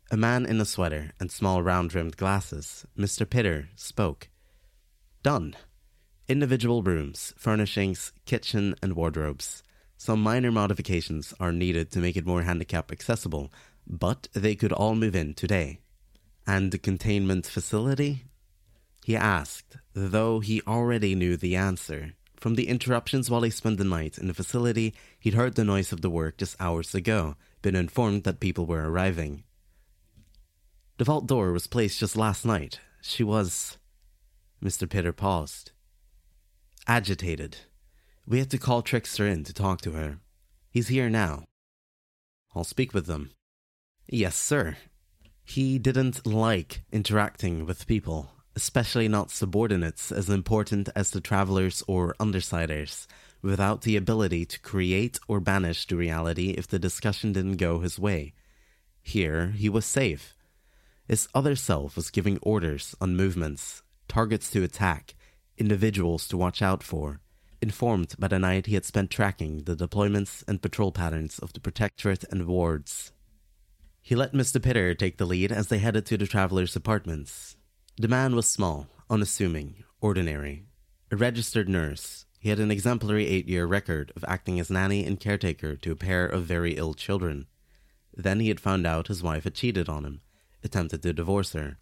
A 0.10 0.16
man 0.16 0.46
in 0.46 0.62
a 0.62 0.66
sweater 0.66 1.12
and 1.20 1.30
small 1.30 1.62
round 1.62 1.94
rimmed 1.94 2.16
glasses, 2.16 2.86
Mr. 2.98 3.30
Pitter, 3.30 3.68
spoke. 3.76 4.30
Done. 5.22 5.54
Individual 6.30 6.82
rooms, 6.82 7.34
furnishings, 7.38 8.14
kitchen, 8.26 8.74
and 8.82 8.96
wardrobes. 8.96 9.64
Some 9.98 10.24
minor 10.24 10.50
modifications 10.50 11.34
are 11.42 11.52
needed 11.52 11.92
to 11.92 12.00
make 12.00 12.16
it 12.16 12.26
more 12.26 12.44
handicap 12.44 12.90
accessible, 12.90 13.52
but 13.86 14.30
they 14.32 14.56
could 14.56 14.72
all 14.72 14.96
move 14.96 15.14
in 15.14 15.34
today. 15.34 15.80
And 16.46 16.72
the 16.72 16.78
containment 16.78 17.46
facility? 17.46 18.24
He 19.04 19.18
asked, 19.18 19.76
though 19.94 20.40
he 20.40 20.62
already 20.62 21.16
knew 21.16 21.36
the 21.36 21.58
answer. 21.58 22.14
From 22.38 22.56
the 22.56 22.70
interruptions 22.70 23.30
while 23.30 23.42
he 23.42 23.50
spent 23.50 23.78
the 23.78 23.84
night 23.84 24.18
in 24.18 24.28
the 24.28 24.34
facility, 24.34 24.94
he'd 25.20 25.34
heard 25.34 25.56
the 25.56 25.66
noise 25.66 25.92
of 25.92 26.00
the 26.00 26.10
work 26.10 26.38
just 26.38 26.56
hours 26.62 26.96
ago, 26.96 27.36
been 27.62 27.76
informed 27.76 28.24
that 28.24 28.40
people 28.40 28.66
were 28.66 28.90
arriving. 28.90 29.44
The 30.98 31.04
vault 31.04 31.28
door 31.28 31.52
was 31.52 31.68
placed 31.68 32.00
just 32.00 32.18
last 32.18 32.44
night. 32.44 32.80
She 33.02 33.24
was. 33.24 33.78
Mr. 34.64 34.90
Pitter 34.90 35.14
paused. 35.14 35.72
Agitated. 36.88 37.58
We 38.26 38.40
had 38.40 38.50
to 38.50 38.58
call 38.58 38.82
Trickster 38.82 39.28
in 39.28 39.44
to 39.44 39.54
talk 39.54 39.80
to 39.82 39.92
her. 39.92 40.18
He's 40.72 40.88
here 40.88 41.10
now. 41.10 41.46
I'll 42.56 42.64
speak 42.64 42.96
with 42.96 43.06
them. 43.06 43.30
Yes, 44.08 44.36
sir. 44.36 44.78
He 45.44 45.78
didn't 45.78 46.26
like 46.26 46.82
interacting 46.92 47.68
with 47.68 47.86
people, 47.86 48.32
especially 48.56 49.08
not 49.08 49.30
subordinates 49.30 50.12
as 50.12 50.32
important 50.32 50.90
as 50.96 51.12
the 51.12 51.22
travelers 51.22 51.84
or 51.88 52.16
undersiders, 52.20 53.06
without 53.44 53.84
the 53.84 53.96
ability 53.96 54.48
to 54.48 54.60
create 54.62 55.20
or 55.28 55.40
banish 55.40 55.86
the 55.86 55.96
reality 55.96 56.50
if 56.52 56.68
the 56.68 56.80
discussion 56.80 57.34
didn't 57.34 57.58
go 57.58 57.82
his 57.82 58.00
way. 58.00 58.34
Here, 59.04 59.52
he 59.56 59.70
was 59.70 59.86
safe. 59.86 60.34
His 61.08 61.30
other 61.34 61.56
self 61.56 61.96
was 61.96 62.10
giving 62.10 62.38
orders 62.42 62.94
on 63.00 63.16
movements, 63.16 63.82
targets 64.10 64.50
to 64.52 64.64
attack, 64.64 65.16
individuals 65.58 66.28
to 66.28 66.38
watch 66.38 66.62
out 66.62 66.84
for, 66.84 67.22
informed 67.62 68.16
by 68.20 68.28
the 68.28 68.40
night 68.40 68.66
he 68.66 68.74
had 68.74 68.86
spent 68.86 69.10
tracking 69.10 69.64
the 69.64 69.76
deployments 69.76 70.44
and 70.48 70.62
patrol 70.62 70.92
patterns 70.92 71.40
of 71.40 71.54
the 71.54 71.62
Protectorate 71.62 72.26
and 72.30 72.46
wards. 72.46 73.14
He 74.02 74.16
let 74.16 74.34
Mr. 74.34 74.62
Pitter 74.62 74.94
take 74.94 75.18
the 75.18 75.26
lead 75.26 75.52
as 75.52 75.68
they 75.68 75.80
headed 75.80 76.06
to 76.08 76.18
the 76.18 76.28
traveler's 76.28 76.76
apartments. 76.76 77.56
The 77.98 78.08
man 78.08 78.36
was 78.36 78.50
small, 78.50 78.88
unassuming, 79.10 79.84
ordinary. 80.02 80.66
A 81.10 81.16
registered 81.16 81.70
nurse, 81.70 82.26
he 82.38 82.50
had 82.50 82.60
an 82.60 82.70
exemplary 82.70 83.28
eight 83.28 83.48
year 83.48 83.66
record 83.66 84.12
of 84.16 84.26
acting 84.28 84.60
as 84.60 84.70
nanny 84.70 85.06
and 85.06 85.20
caretaker 85.20 85.76
to 85.78 85.92
a 85.92 85.96
pair 85.96 86.26
of 86.26 86.44
very 86.44 86.74
ill 86.74 86.94
children. 86.94 87.48
Then 88.14 88.40
he 88.40 88.50
had 88.50 88.60
found 88.60 88.86
out 88.86 89.08
his 89.08 89.24
wife 89.24 89.46
had 89.46 89.56
cheated 89.56 89.90
on 89.90 90.06
him, 90.06 90.22
attempted 90.64 91.02
to 91.04 91.14
divorce 91.14 91.54
her. 91.54 91.78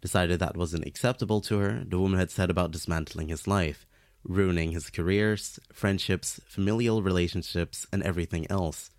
Decided 0.00 0.38
that 0.40 0.56
wasn't 0.56 0.86
acceptable 0.86 1.40
to 1.42 1.58
her, 1.58 1.84
the 1.86 1.98
woman 1.98 2.18
had 2.18 2.30
set 2.30 2.50
about 2.50 2.70
dismantling 2.70 3.28
his 3.28 3.46
life, 3.46 3.86
ruining 4.22 4.72
his 4.72 4.90
careers, 4.90 5.58
friendships, 5.72 6.40
familial 6.46 7.02
relationships, 7.02 7.86
and 7.92 8.02
everything 8.02 8.50
else, 8.50 8.90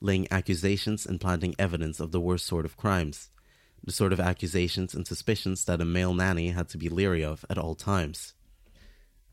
laying 0.00 0.26
accusations 0.30 1.06
and 1.06 1.20
planting 1.20 1.54
evidence 1.58 2.00
of 2.00 2.12
the 2.12 2.20
worst 2.20 2.46
sort 2.46 2.64
of 2.64 2.76
crimes, 2.76 3.30
the 3.84 3.92
sort 3.92 4.12
of 4.12 4.20
accusations 4.20 4.94
and 4.94 5.06
suspicions 5.06 5.64
that 5.64 5.80
a 5.80 5.84
male 5.84 6.14
nanny 6.14 6.50
had 6.50 6.68
to 6.68 6.78
be 6.78 6.88
leery 6.88 7.24
of 7.24 7.44
at 7.48 7.58
all 7.58 7.74
times. 7.74 8.34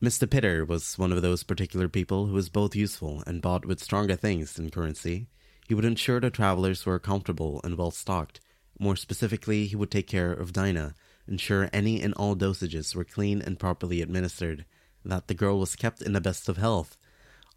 Mr. 0.01 0.29
Pitter 0.29 0.65
was 0.65 0.97
one 0.97 1.13
of 1.13 1.21
those 1.21 1.43
particular 1.43 1.87
people 1.87 2.25
who 2.25 2.33
was 2.33 2.49
both 2.49 2.75
useful 2.75 3.23
and 3.25 3.41
bought 3.41 3.65
with 3.65 3.81
stronger 3.81 4.17
things 4.17 4.53
than 4.53 4.69
currency. 4.69 5.27
He 5.67 5.73
would 5.73 5.85
ensure 5.85 6.19
the 6.19 6.29
travelers 6.29 6.85
were 6.85 6.99
comfortable 6.99 7.61
and 7.63 7.77
well 7.77 7.91
stocked. 7.91 8.41
More 8.79 8.95
specifically, 8.95 9.67
he 9.67 9.75
would 9.75 9.91
take 9.91 10.07
care 10.07 10.31
of 10.31 10.53
Dinah, 10.53 10.95
ensure 11.27 11.69
any 11.71 12.01
and 12.01 12.13
all 12.15 12.35
dosages 12.35 12.95
were 12.95 13.03
clean 13.03 13.41
and 13.41 13.59
properly 13.59 14.01
administered, 14.01 14.65
that 15.05 15.27
the 15.27 15.33
girl 15.33 15.59
was 15.59 15.75
kept 15.75 16.01
in 16.01 16.13
the 16.13 16.21
best 16.21 16.49
of 16.49 16.57
health. 16.57 16.97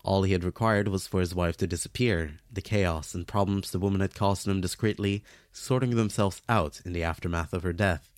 All 0.05 0.23
he 0.23 0.33
had 0.33 0.45
required 0.45 0.89
was 0.89 1.07
for 1.07 1.21
his 1.21 1.35
wife 1.35 1.57
to 1.57 1.67
disappear, 1.67 2.39
the 2.53 2.61
chaos 2.61 3.15
and 3.15 3.27
problems 3.27 3.71
the 3.71 3.79
woman 3.79 4.01
had 4.01 4.15
caused 4.15 4.47
him 4.47 4.61
discreetly 4.61 5.25
sorting 5.53 5.97
themselves 5.97 6.43
out 6.49 6.81
in 6.85 6.93
the 6.93 7.03
aftermath 7.03 7.53
of 7.53 7.65
her 7.65 7.73
death. 7.73 8.11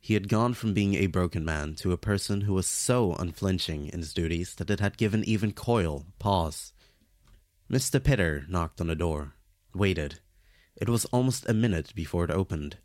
He 0.00 0.14
had 0.14 0.28
gone 0.28 0.54
from 0.54 0.72
being 0.72 0.94
a 0.94 1.06
broken 1.06 1.44
man 1.44 1.74
to 1.76 1.92
a 1.92 1.98
person 1.98 2.42
who 2.42 2.54
was 2.54 2.66
so 2.66 3.14
unflinching 3.14 3.88
in 3.88 3.98
his 3.98 4.14
duties 4.14 4.54
that 4.54 4.70
it 4.70 4.80
had 4.80 4.96
given 4.96 5.24
even 5.24 5.52
Coil 5.52 6.06
pause. 6.18 6.72
Mr. 7.70 8.02
Pitter 8.02 8.46
knocked 8.48 8.80
on 8.80 8.86
the 8.86 8.94
door, 8.94 9.34
waited. 9.74 10.20
It 10.80 10.88
was 10.88 11.06
almost 11.06 11.48
a 11.48 11.54
minute 11.54 11.92
before 11.96 12.24
it 12.24 12.30
opened. 12.30 12.76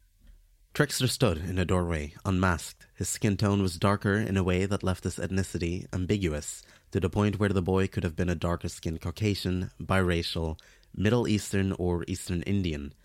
Trickster 0.74 1.08
stood 1.08 1.38
in 1.38 1.58
the 1.58 1.66
doorway, 1.66 2.16
unmasked. 2.26 2.88
His 2.96 3.08
skin 3.08 3.38
tone 3.38 3.62
was 3.62 3.78
darker 3.78 4.16
in 4.16 4.36
a 4.36 4.44
way 4.44 4.66
that 4.66 4.82
left 4.82 5.04
his 5.04 5.18
ethnicity 5.18 5.86
ambiguous, 5.94 6.64
to 6.90 7.00
the 7.00 7.12
point 7.12 7.40
where 7.40 7.50
the 7.50 7.62
boy 7.62 7.86
could 7.88 8.04
have 8.04 8.16
been 8.16 8.30
a 8.30 8.36
darker 8.36 8.68
skinned 8.68 9.00
Caucasian, 9.00 9.70
biracial, 9.80 10.60
Middle 10.96 11.28
Eastern, 11.28 11.74
or 11.74 12.04
Eastern 12.08 12.42
Indian. 12.42 12.96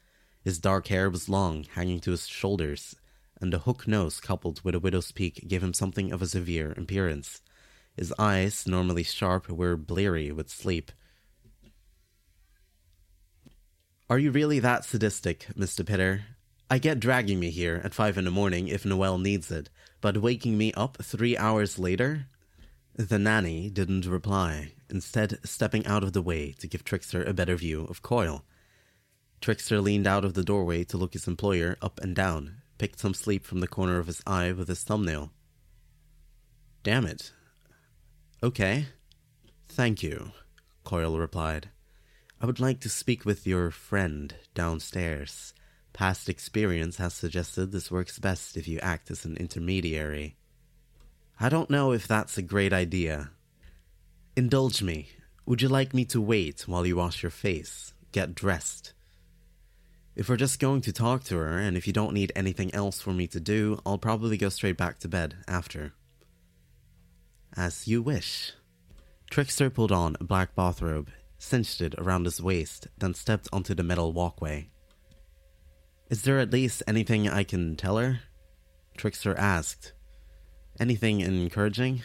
His 0.43 0.59
dark 0.59 0.87
hair 0.87 1.11
was 1.11 1.29
long, 1.29 1.65
hanging 1.75 2.01
to 2.01 2.13
his 2.13 2.27
shoulders, 2.27 2.97
and 3.43 3.53
a 3.53 3.59
hook 3.59 3.87
nose 3.87 4.21
coupled 4.21 4.63
with 4.65 4.75
a 4.75 4.81
widow's 4.81 5.13
peak 5.13 5.47
gave 5.47 5.63
him 5.63 5.75
something 5.75 6.11
of 6.13 6.23
a 6.23 6.27
severe 6.27 6.73
appearance. 6.73 7.43
His 7.95 8.15
eyes, 8.19 8.67
normally 8.67 9.03
sharp, 9.03 9.51
were 9.51 9.77
bleary 9.77 10.33
with 10.33 10.49
sleep. 10.49 10.91
Are 14.11 14.19
you 14.19 14.31
really 14.31 14.59
that 14.61 14.87
sadistic, 14.87 15.49
Mr. 15.55 15.85
Pitter? 15.85 16.25
I 16.71 16.79
get 16.79 16.99
dragging 16.99 17.39
me 17.39 17.51
here 17.51 17.83
at 17.85 17.93
five 17.93 18.17
in 18.17 18.25
the 18.25 18.31
morning 18.31 18.67
if 18.67 18.87
Noelle 18.87 19.19
needs 19.19 19.51
it, 19.51 19.69
but 20.01 20.23
waking 20.23 20.57
me 20.57 20.73
up 20.73 20.97
three 21.03 21.37
hours 21.37 21.79
later? 21.79 22.25
The 22.97 23.19
nanny 23.19 23.69
didn't 23.69 24.07
reply, 24.07 24.73
instead 24.89 25.39
stepping 25.45 25.87
out 25.87 26.03
of 26.03 26.15
the 26.15 26.23
way 26.23 26.53
to 26.59 26.67
give 26.67 26.85
Trickster 26.85 27.23
a 27.23 27.35
better 27.35 27.55
view 27.55 27.85
of 27.85 28.01
Coil. 28.01 28.45
Trickster 29.43 29.79
leaned 29.79 30.07
out 30.07 30.25
of 30.25 30.33
the 30.33 30.43
doorway 30.43 30.85
to 30.85 30.97
look 30.97 31.13
his 31.13 31.29
employer 31.29 31.77
up 31.83 32.01
and 32.01 32.17
down, 32.17 32.63
picked 32.79 33.01
some 33.01 33.13
sleep 33.13 33.45
from 33.45 33.61
the 33.61 33.69
corner 33.69 33.99
of 33.99 34.07
his 34.07 34.23
eye 34.27 34.53
with 34.53 34.69
his 34.69 34.85
thumbnail. 34.85 35.33
Damn 36.83 37.05
it. 37.05 37.33
Okay. 38.43 38.87
Thank 39.69 40.03
you, 40.03 40.33
Coil 40.83 41.19
replied. 41.19 41.69
I 42.41 42.47
would 42.47 42.61
like 42.61 42.81
to 42.81 42.89
speak 42.89 43.25
with 43.25 43.47
your 43.47 43.71
friend 43.71 44.35
downstairs. 44.55 45.55
Past 45.93 46.29
experience 46.29 46.97
has 46.99 47.15
suggested 47.15 47.73
this 47.73 47.91
works 47.91 48.19
best 48.19 48.57
if 48.57 48.69
you 48.69 48.79
act 48.81 49.11
as 49.11 49.25
an 49.25 49.37
intermediary. 49.37 50.37
I 51.41 51.49
don't 51.49 51.71
know 51.71 51.93
if 51.93 52.07
that's 52.07 52.39
a 52.39 52.43
great 52.43 52.73
idea. 52.73 53.31
Indulge 54.37 54.83
me. 54.83 55.09
Would 55.47 55.63
you 55.63 55.69
like 55.69 55.95
me 55.95 56.05
to 56.07 56.21
wait 56.21 56.69
while 56.69 56.87
you 56.87 56.97
wash 56.97 57.23
your 57.23 57.31
face, 57.31 57.95
get 58.13 58.35
dressed, 58.35 58.93
if 60.19 60.29
we're 60.29 60.37
just 60.37 60.59
going 60.59 60.81
to 60.81 60.93
talk 60.93 61.23
to 61.25 61.37
her, 61.37 61.61
and 61.61 61.77
if 61.77 61.87
you 61.87 61.93
don't 61.93 62.13
need 62.13 62.33
anything 62.35 62.75
else 62.75 63.01
for 63.01 63.13
me 63.13 63.29
to 63.29 63.39
do, 63.39 63.79
I'll 63.87 63.99
probably 63.99 64.37
go 64.37 64.49
straight 64.49 64.77
back 64.77 64.99
to 64.99 65.09
bed 65.09 65.37
after. 65.47 65.93
As 67.57 67.87
you 67.87 68.03
wish. 68.03 68.53
Trickster 69.31 69.71
pulled 69.71 69.93
on 69.93 70.17
a 70.19 70.25
black 70.25 70.57
bathrobe, 70.57 71.09
cinched 71.39 71.81
it 71.81 71.95
around 71.99 72.25
his 72.25 72.43
waist, 72.43 72.89
then 72.99 73.15
stepped 73.15 73.49
onto 73.53 73.75
the 73.75 73.83
metal 73.83 74.13
walkway. 74.13 74.69
Is 76.11 76.23
there 76.23 76.39
at 76.39 76.53
least 76.53 76.83
anything 76.87 77.29
I 77.29 77.45
can 77.45 77.77
tell 77.77 77.99
her? 77.99 78.21
Trickster 78.97 79.37
asked. 79.37 79.93
Anything 80.81 81.21
encouraging? 81.21 82.03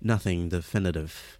Nothing 0.00 0.48
definitive. 0.48 1.38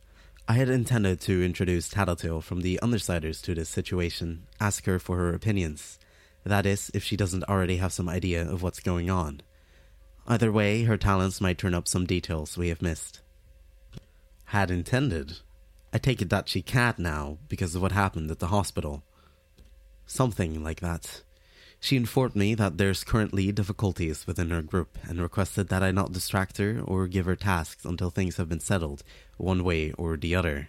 I 0.49 0.55
had 0.55 0.69
intended 0.69 1.21
to 1.23 1.45
introduce 1.45 1.89
Tattletale 1.89 2.41
from 2.41 2.63
the 2.63 2.79
Undersiders 2.83 3.41
to 3.43 3.55
this 3.55 3.69
situation, 3.69 4.47
ask 4.59 4.85
her 4.87 4.99
for 4.99 5.17
her 5.17 5.33
opinions. 5.33 5.99
That 6.45 6.67
is, 6.67 6.91
if 6.93 7.05
she 7.05 7.17
doesn't 7.17 7.45
already 7.45 7.77
have 7.77 7.93
some 7.93 8.09
idea 8.09 8.49
of 8.49 8.63
what's 8.63 8.81
going 8.81 9.09
on. 9.11 9.43
Either 10.27 10.51
way, 10.51 10.85
her 10.85 10.97
talents 10.97 11.41
might 11.41 11.59
turn 11.59 11.75
up 11.75 11.87
some 11.87 12.05
details 12.05 12.59
we 12.59 12.69
have 12.69 12.83
missed. 12.83 13.21
Had 14.47 14.71
intended? 14.71 15.39
I 15.93 15.99
take 15.99 16.23
it 16.23 16.31
that 16.31 16.49
she 16.49 16.63
can't 16.63 16.99
now 16.99 17.39
because 17.49 17.75
of 17.75 17.83
what 17.83 17.93
happened 17.93 18.31
at 18.31 18.39
the 18.39 18.49
hospital. 18.49 19.03
Something 20.07 20.63
like 20.63 20.81
that. 20.81 21.23
She 21.81 21.97
informed 21.97 22.37
me 22.37 22.55
that 22.55 22.77
there's 22.77 23.05
currently 23.05 23.51
difficulties 23.53 24.27
within 24.27 24.51
her 24.51 24.61
group 24.61 24.99
and 25.09 25.21
requested 25.21 25.69
that 25.69 25.83
I 25.83 25.91
not 25.91 26.13
distract 26.13 26.59
her 26.59 26.81
or 26.85 27.09
give 27.09 27.25
her 27.25 27.37
tasks 27.37 27.87
until 27.87 28.11
things 28.11 28.37
have 28.37 28.51
been 28.51 28.61
settled, 28.61 29.03
one 29.39 29.65
way 29.65 29.93
or 29.93 30.19
the 30.19 30.35
other. 30.35 30.69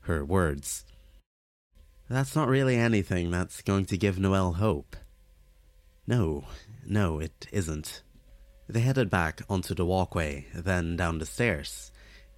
Her 0.00 0.24
words. 0.24 0.84
That's 2.10 2.34
not 2.34 2.48
really 2.48 2.76
anything 2.76 3.30
that's 3.30 3.62
going 3.62 3.84
to 3.86 3.96
give 3.96 4.18
Noelle 4.18 4.54
hope. 4.54 4.96
No, 6.08 6.44
no, 6.84 7.20
it 7.20 7.46
isn't. 7.52 8.02
They 8.68 8.80
headed 8.80 9.08
back 9.08 9.42
onto 9.48 9.74
the 9.74 9.86
walkway, 9.86 10.46
then 10.52 10.96
down 10.96 11.18
the 11.18 11.26
stairs. 11.26 11.91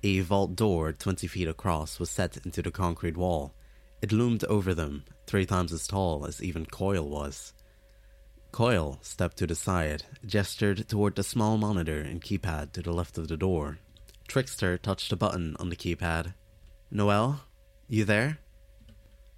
A 0.04 0.20
vault 0.20 0.54
door 0.54 0.92
twenty 0.92 1.26
feet 1.26 1.49
across 1.49 1.99
was 1.99 2.11
set 2.11 2.37
into 2.44 2.61
the 2.61 2.70
concrete 2.70 3.16
wall. 3.16 3.54
It 4.02 4.12
loomed 4.12 4.44
over 4.44 4.75
them, 4.75 5.04
three 5.26 5.46
times 5.46 5.73
as 5.73 5.87
tall 5.87 6.26
as 6.26 6.42
even 6.42 6.66
Coil 6.66 7.08
was. 7.08 7.54
Coil 8.52 8.99
stepped 9.00 9.38
to 9.38 9.46
the 9.46 9.54
side, 9.54 10.04
gestured 10.26 10.87
toward 10.90 11.16
the 11.16 11.23
small 11.23 11.56
monitor 11.56 12.00
and 12.00 12.20
keypad 12.20 12.73
to 12.73 12.82
the 12.82 12.92
left 12.92 13.16
of 13.16 13.28
the 13.28 13.38
door. 13.38 13.78
Trickster 14.28 14.76
touched 14.76 15.11
a 15.11 15.16
button 15.16 15.56
on 15.58 15.70
the 15.70 15.76
keypad. 15.76 16.34
Noelle? 16.90 17.40
You 17.88 18.04
there? 18.04 18.40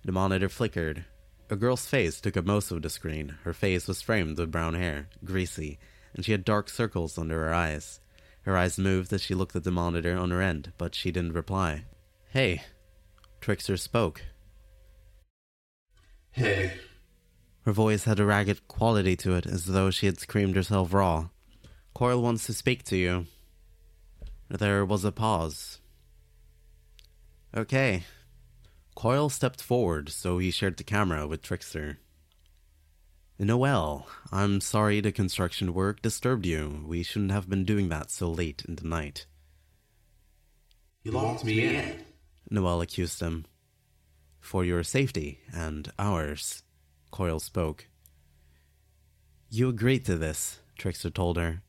The 0.05 0.11
monitor 0.11 0.49
flickered. 0.49 1.05
A 1.49 1.55
girl's 1.55 1.87
face 1.87 2.21
took 2.21 2.37
up 2.37 2.45
most 2.45 2.73
of 2.73 2.83
the 2.83 2.91
screen. 2.91 3.37
Her 3.45 3.53
face 3.53 3.87
was 3.87 4.03
framed 4.03 4.37
with 4.37 4.51
brown 4.51 4.75
hair, 4.75 5.11
greasy, 5.25 5.79
and 6.13 6.25
she 6.25 6.33
had 6.33 6.45
dark 6.45 6.69
circles 6.69 7.17
under 7.19 7.45
her 7.45 7.55
eyes. 7.55 8.01
Her 8.47 8.57
eyes 8.57 8.79
moved 8.79 9.13
as 9.13 9.23
she 9.23 9.35
looked 9.35 9.57
at 9.57 9.65
the 9.65 9.73
monitor 9.73 10.17
on 10.17 10.31
her 10.31 10.41
end, 10.41 10.73
but 10.79 10.95
she 10.95 11.11
didn't 11.11 11.33
reply. 11.33 11.85
Hey. 12.31 12.63
Trickster 13.41 13.77
spoke. 13.77 14.23
Hey. 16.31 16.75
Her 17.63 17.73
voice 17.73 18.05
had 18.05 18.21
a 18.21 18.25
ragged 18.25 18.69
quality 18.69 19.17
to 19.17 19.35
it, 19.35 19.47
as 19.47 19.65
though 19.65 19.91
she 19.91 20.07
had 20.07 20.21
screamed 20.21 20.55
herself 20.55 20.95
raw. 20.95 21.31
Coil 21.93 22.23
wants 22.23 22.47
to 22.47 22.55
speak 22.55 22.85
to 22.85 22.97
you. 22.97 23.27
There 24.49 24.85
was 24.85 25.05
a 25.05 25.11
pause. 25.11 25.81
Okay. 27.53 28.05
Coil 28.95 29.29
stepped 29.29 29.61
forward, 29.61 30.09
so 30.09 30.39
he 30.39 30.53
shared 30.53 30.77
the 30.77 30.85
camera 30.85 31.27
with 31.27 31.43
Trickster. 31.43 31.99
Noelle, 33.39 34.07
I'm 34.33 34.63
sorry 34.63 35.01
the 35.01 35.13
construction 35.13 35.75
work 35.75 36.01
disturbed 36.01 36.47
you. 36.47 36.85
We 36.87 37.03
shouldn't 37.03 37.33
have 37.33 37.51
been 37.51 37.65
doing 37.65 37.91
that 37.91 38.11
so 38.11 38.31
late 38.31 38.65
in 38.67 38.77
the 38.77 38.89
night. 38.89 39.27
You 41.03 41.13
locked 41.13 41.45
me 41.45 41.63
in. 41.63 42.05
Noel 42.51 42.81
accused 42.81 43.21
him. 43.21 43.45
For 44.41 44.65
your 44.65 44.83
safety 44.83 45.41
and 45.53 45.93
ours. 45.99 46.63
Coil 47.11 47.39
spoke. 47.39 47.89
You 49.51 49.69
agreed 49.69 50.07
to 50.07 50.17
this, 50.17 50.61
Trickster 50.79 51.11
told 51.11 51.37
her. 51.37 51.63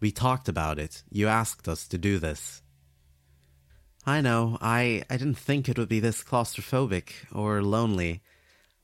We 0.00 0.10
talked 0.10 0.48
about 0.48 0.80
it. 0.80 1.04
You 1.08 1.28
asked 1.28 1.68
us 1.68 1.86
to 1.88 1.98
do 1.98 2.18
this. 2.18 2.62
I 4.04 4.20
know. 4.20 4.58
I, 4.60 5.04
I 5.08 5.16
didn't 5.16 5.38
think 5.38 5.68
it 5.68 5.78
would 5.78 5.88
be 5.88 6.00
this 6.00 6.24
claustrophobic 6.24 7.12
or 7.32 7.62
lonely. 7.62 8.22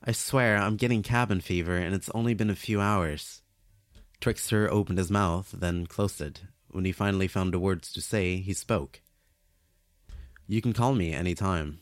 I 0.03 0.13
swear 0.13 0.57
I'm 0.57 0.77
getting 0.77 1.03
cabin 1.03 1.41
fever 1.41 1.77
and 1.77 1.95
it's 1.95 2.11
only 2.15 2.35
been 2.35 2.51
a 2.51 2.57
few 2.57 2.81
hours. 2.81 3.43
Trickster 4.21 4.71
opened 4.71 4.99
his 4.99 5.11
mouth, 5.11 5.55
then 5.57 5.87
closed 5.87 6.21
it. 6.21 6.43
When 6.71 6.85
he 6.85 6.93
finally 6.93 7.29
found 7.29 7.53
the 7.53 7.59
words 7.59 7.93
to 7.93 8.01
say, 8.01 8.37
he 8.37 8.53
spoke. 8.53 9.01
You 10.47 10.61
can 10.63 10.73
call 10.73 10.95
me 10.95 11.13
any 11.13 11.35
time. 11.35 11.81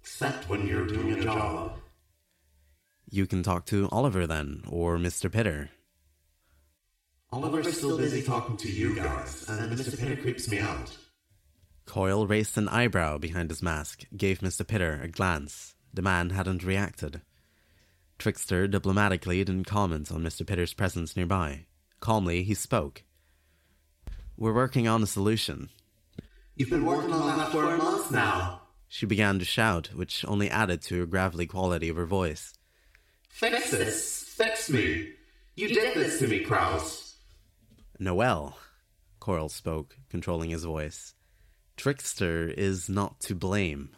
Except 0.00 0.48
when 0.48 0.66
you're 0.66 0.86
doing 0.86 1.12
a 1.12 1.22
job. 1.22 1.78
You 3.10 3.26
can 3.26 3.42
talk 3.42 3.66
to 3.66 3.88
Oliver 3.90 4.26
then, 4.26 4.62
or 4.68 4.98
Mr. 4.98 5.30
Pitter. 5.30 5.70
Oliver's 7.32 7.76
still 7.76 7.98
busy 7.98 8.22
talking 8.22 8.56
to 8.58 8.70
you 8.70 8.94
guys, 8.94 9.48
and 9.48 9.72
Mr. 9.72 9.98
Pitter 9.98 10.20
creeps 10.20 10.48
me 10.48 10.58
out. 10.58 10.96
Coil 11.86 12.26
raised 12.26 12.56
an 12.56 12.68
eyebrow 12.68 13.18
behind 13.18 13.50
his 13.50 13.62
mask, 13.62 14.04
gave 14.16 14.40
Mr. 14.40 14.66
Pitter 14.66 15.00
a 15.02 15.08
glance. 15.08 15.73
The 15.94 16.02
man 16.02 16.30
hadn't 16.30 16.64
reacted. 16.64 17.22
Trickster 18.18 18.66
diplomatically 18.66 19.44
didn't 19.44 19.66
comment 19.66 20.10
on 20.10 20.24
Mr. 20.24 20.44
Pitter's 20.44 20.74
presence 20.74 21.16
nearby. 21.16 21.66
Calmly, 22.00 22.42
he 22.42 22.54
spoke. 22.54 23.04
We're 24.36 24.52
working 24.52 24.88
on 24.88 25.04
a 25.04 25.06
solution. 25.06 25.70
You've 26.56 26.70
been 26.70 26.84
working 26.84 27.12
on 27.12 27.38
that 27.38 27.52
for 27.52 27.72
a 27.72 27.76
month 27.76 28.10
now. 28.10 28.62
She 28.88 29.06
began 29.06 29.38
to 29.38 29.44
shout, 29.44 29.90
which 29.94 30.24
only 30.26 30.50
added 30.50 30.82
to 30.82 31.00
the 31.00 31.06
gravelly 31.06 31.46
quality 31.46 31.88
of 31.88 31.96
her 31.96 32.06
voice. 32.06 32.54
Fix 33.28 33.70
this! 33.70 34.24
Fix 34.36 34.68
me! 34.68 35.12
You 35.54 35.68
did 35.68 35.94
this 35.94 36.18
to 36.18 36.26
me, 36.26 36.44
Krouse! 36.44 37.14
Noelle, 38.00 38.58
Coil 39.20 39.48
spoke, 39.48 39.96
controlling 40.10 40.50
his 40.50 40.64
voice. 40.64 41.14
Trickster 41.76 42.48
is 42.48 42.88
not 42.88 43.20
to 43.20 43.36
blame. 43.36 43.90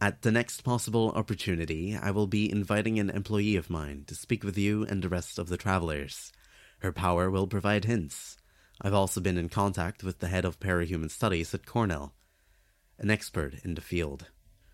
At 0.00 0.20
the 0.22 0.30
next 0.30 0.62
possible 0.62 1.10
opportunity, 1.12 1.96
I 1.96 2.10
will 2.10 2.26
be 2.26 2.50
inviting 2.50 2.98
an 2.98 3.08
employee 3.08 3.56
of 3.56 3.70
mine 3.70 4.04
to 4.08 4.14
speak 4.14 4.44
with 4.44 4.58
you 4.58 4.84
and 4.84 5.02
the 5.02 5.08
rest 5.08 5.38
of 5.38 5.48
the 5.48 5.56
travelers. 5.56 6.32
Her 6.80 6.92
power 6.92 7.30
will 7.30 7.46
provide 7.46 7.86
hints. 7.86 8.36
I've 8.82 8.92
also 8.92 9.22
been 9.22 9.38
in 9.38 9.48
contact 9.48 10.04
with 10.04 10.18
the 10.18 10.28
head 10.28 10.44
of 10.44 10.60
parahuman 10.60 11.10
studies 11.10 11.54
at 11.54 11.64
Cornell, 11.64 12.12
an 12.98 13.10
expert 13.10 13.54
in 13.64 13.74
the 13.74 13.80
field. 13.80 14.26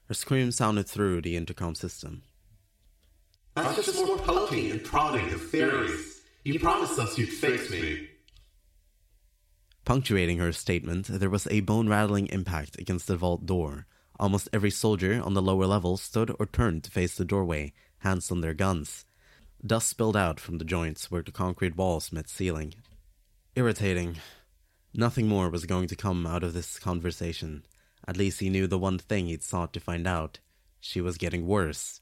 Her 0.08 0.14
scream 0.14 0.50
sounded 0.50 0.88
through 0.88 1.22
the 1.22 1.36
intercom 1.36 1.76
system. 1.76 2.22
That's 3.54 3.76
just 3.76 4.04
more 4.04 4.18
poking 4.18 4.72
and 4.72 4.82
prodding 4.82 5.32
of 5.32 5.50
theories. 5.50 6.22
You 6.42 6.58
promised 6.58 6.98
us 6.98 7.16
you'd 7.16 7.28
fix 7.28 7.70
me. 7.70 8.08
Punctuating 9.84 10.38
her 10.38 10.52
statement, 10.52 11.06
there 11.06 11.30
was 11.30 11.46
a 11.48 11.60
bone 11.60 11.88
rattling 11.88 12.26
impact 12.28 12.76
against 12.80 13.06
the 13.06 13.16
vault 13.16 13.46
door. 13.46 13.86
Almost 14.22 14.50
every 14.52 14.70
soldier 14.70 15.20
on 15.20 15.34
the 15.34 15.42
lower 15.42 15.66
level 15.66 15.96
stood 15.96 16.32
or 16.38 16.46
turned 16.46 16.84
to 16.84 16.92
face 16.92 17.16
the 17.16 17.24
doorway, 17.24 17.72
hands 17.98 18.30
on 18.30 18.40
their 18.40 18.54
guns. 18.54 19.04
Dust 19.66 19.88
spilled 19.88 20.16
out 20.16 20.38
from 20.38 20.58
the 20.58 20.64
joints 20.64 21.10
where 21.10 21.22
the 21.22 21.32
concrete 21.32 21.76
walls 21.76 22.12
met 22.12 22.28
ceiling. 22.28 22.72
Irritating. 23.56 24.18
Nothing 24.94 25.26
more 25.26 25.50
was 25.50 25.66
going 25.66 25.88
to 25.88 25.96
come 25.96 26.24
out 26.24 26.44
of 26.44 26.54
this 26.54 26.78
conversation. 26.78 27.64
At 28.06 28.16
least 28.16 28.38
he 28.38 28.48
knew 28.48 28.68
the 28.68 28.78
one 28.78 28.96
thing 28.96 29.26
he'd 29.26 29.42
sought 29.42 29.72
to 29.72 29.80
find 29.80 30.06
out. 30.06 30.38
She 30.78 31.00
was 31.00 31.18
getting 31.18 31.48
worse. 31.48 32.00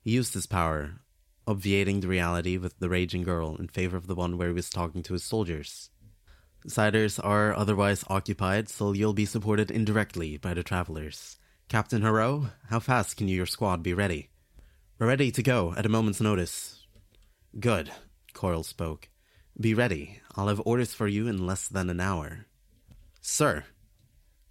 He 0.00 0.10
used 0.10 0.34
his 0.34 0.46
power, 0.46 1.02
obviating 1.46 2.00
the 2.00 2.08
reality 2.08 2.56
with 2.56 2.80
the 2.80 2.88
raging 2.88 3.22
girl 3.22 3.54
in 3.54 3.68
favor 3.68 3.96
of 3.96 4.08
the 4.08 4.16
one 4.16 4.36
where 4.36 4.48
he 4.48 4.54
was 4.54 4.70
talking 4.70 5.04
to 5.04 5.12
his 5.12 5.22
soldiers. 5.22 5.90
Siders 6.66 7.20
are 7.20 7.54
otherwise 7.54 8.02
occupied, 8.08 8.68
so 8.68 8.90
you'll 8.90 9.12
be 9.12 9.24
supported 9.24 9.70
indirectly 9.70 10.36
by 10.36 10.52
the 10.52 10.64
travelers. 10.64 11.36
Captain 11.70 12.02
Hero, 12.02 12.50
how 12.68 12.80
fast 12.80 13.16
can 13.16 13.28
you 13.28 13.36
your 13.36 13.46
squad 13.46 13.80
be 13.80 13.94
ready? 13.94 14.28
We're 14.98 15.06
ready 15.06 15.30
to 15.30 15.40
go 15.40 15.72
at 15.76 15.86
a 15.86 15.88
moment's 15.88 16.20
notice. 16.20 16.84
Good, 17.60 17.92
Coil 18.34 18.64
spoke. 18.64 19.08
Be 19.56 19.72
ready. 19.72 20.20
I'll 20.34 20.48
have 20.48 20.60
orders 20.64 20.94
for 20.94 21.06
you 21.06 21.28
in 21.28 21.46
less 21.46 21.68
than 21.68 21.88
an 21.88 22.00
hour. 22.00 22.46
Sir. 23.20 23.66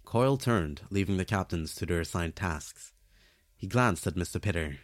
Coil 0.06 0.38
turned, 0.38 0.80
leaving 0.88 1.18
the 1.18 1.26
captains 1.26 1.74
to 1.74 1.84
their 1.84 2.00
assigned 2.00 2.36
tasks. 2.36 2.94
He 3.54 3.66
glanced 3.66 4.06
at 4.06 4.14
Mr. 4.14 4.40
Pitter. 4.40 4.78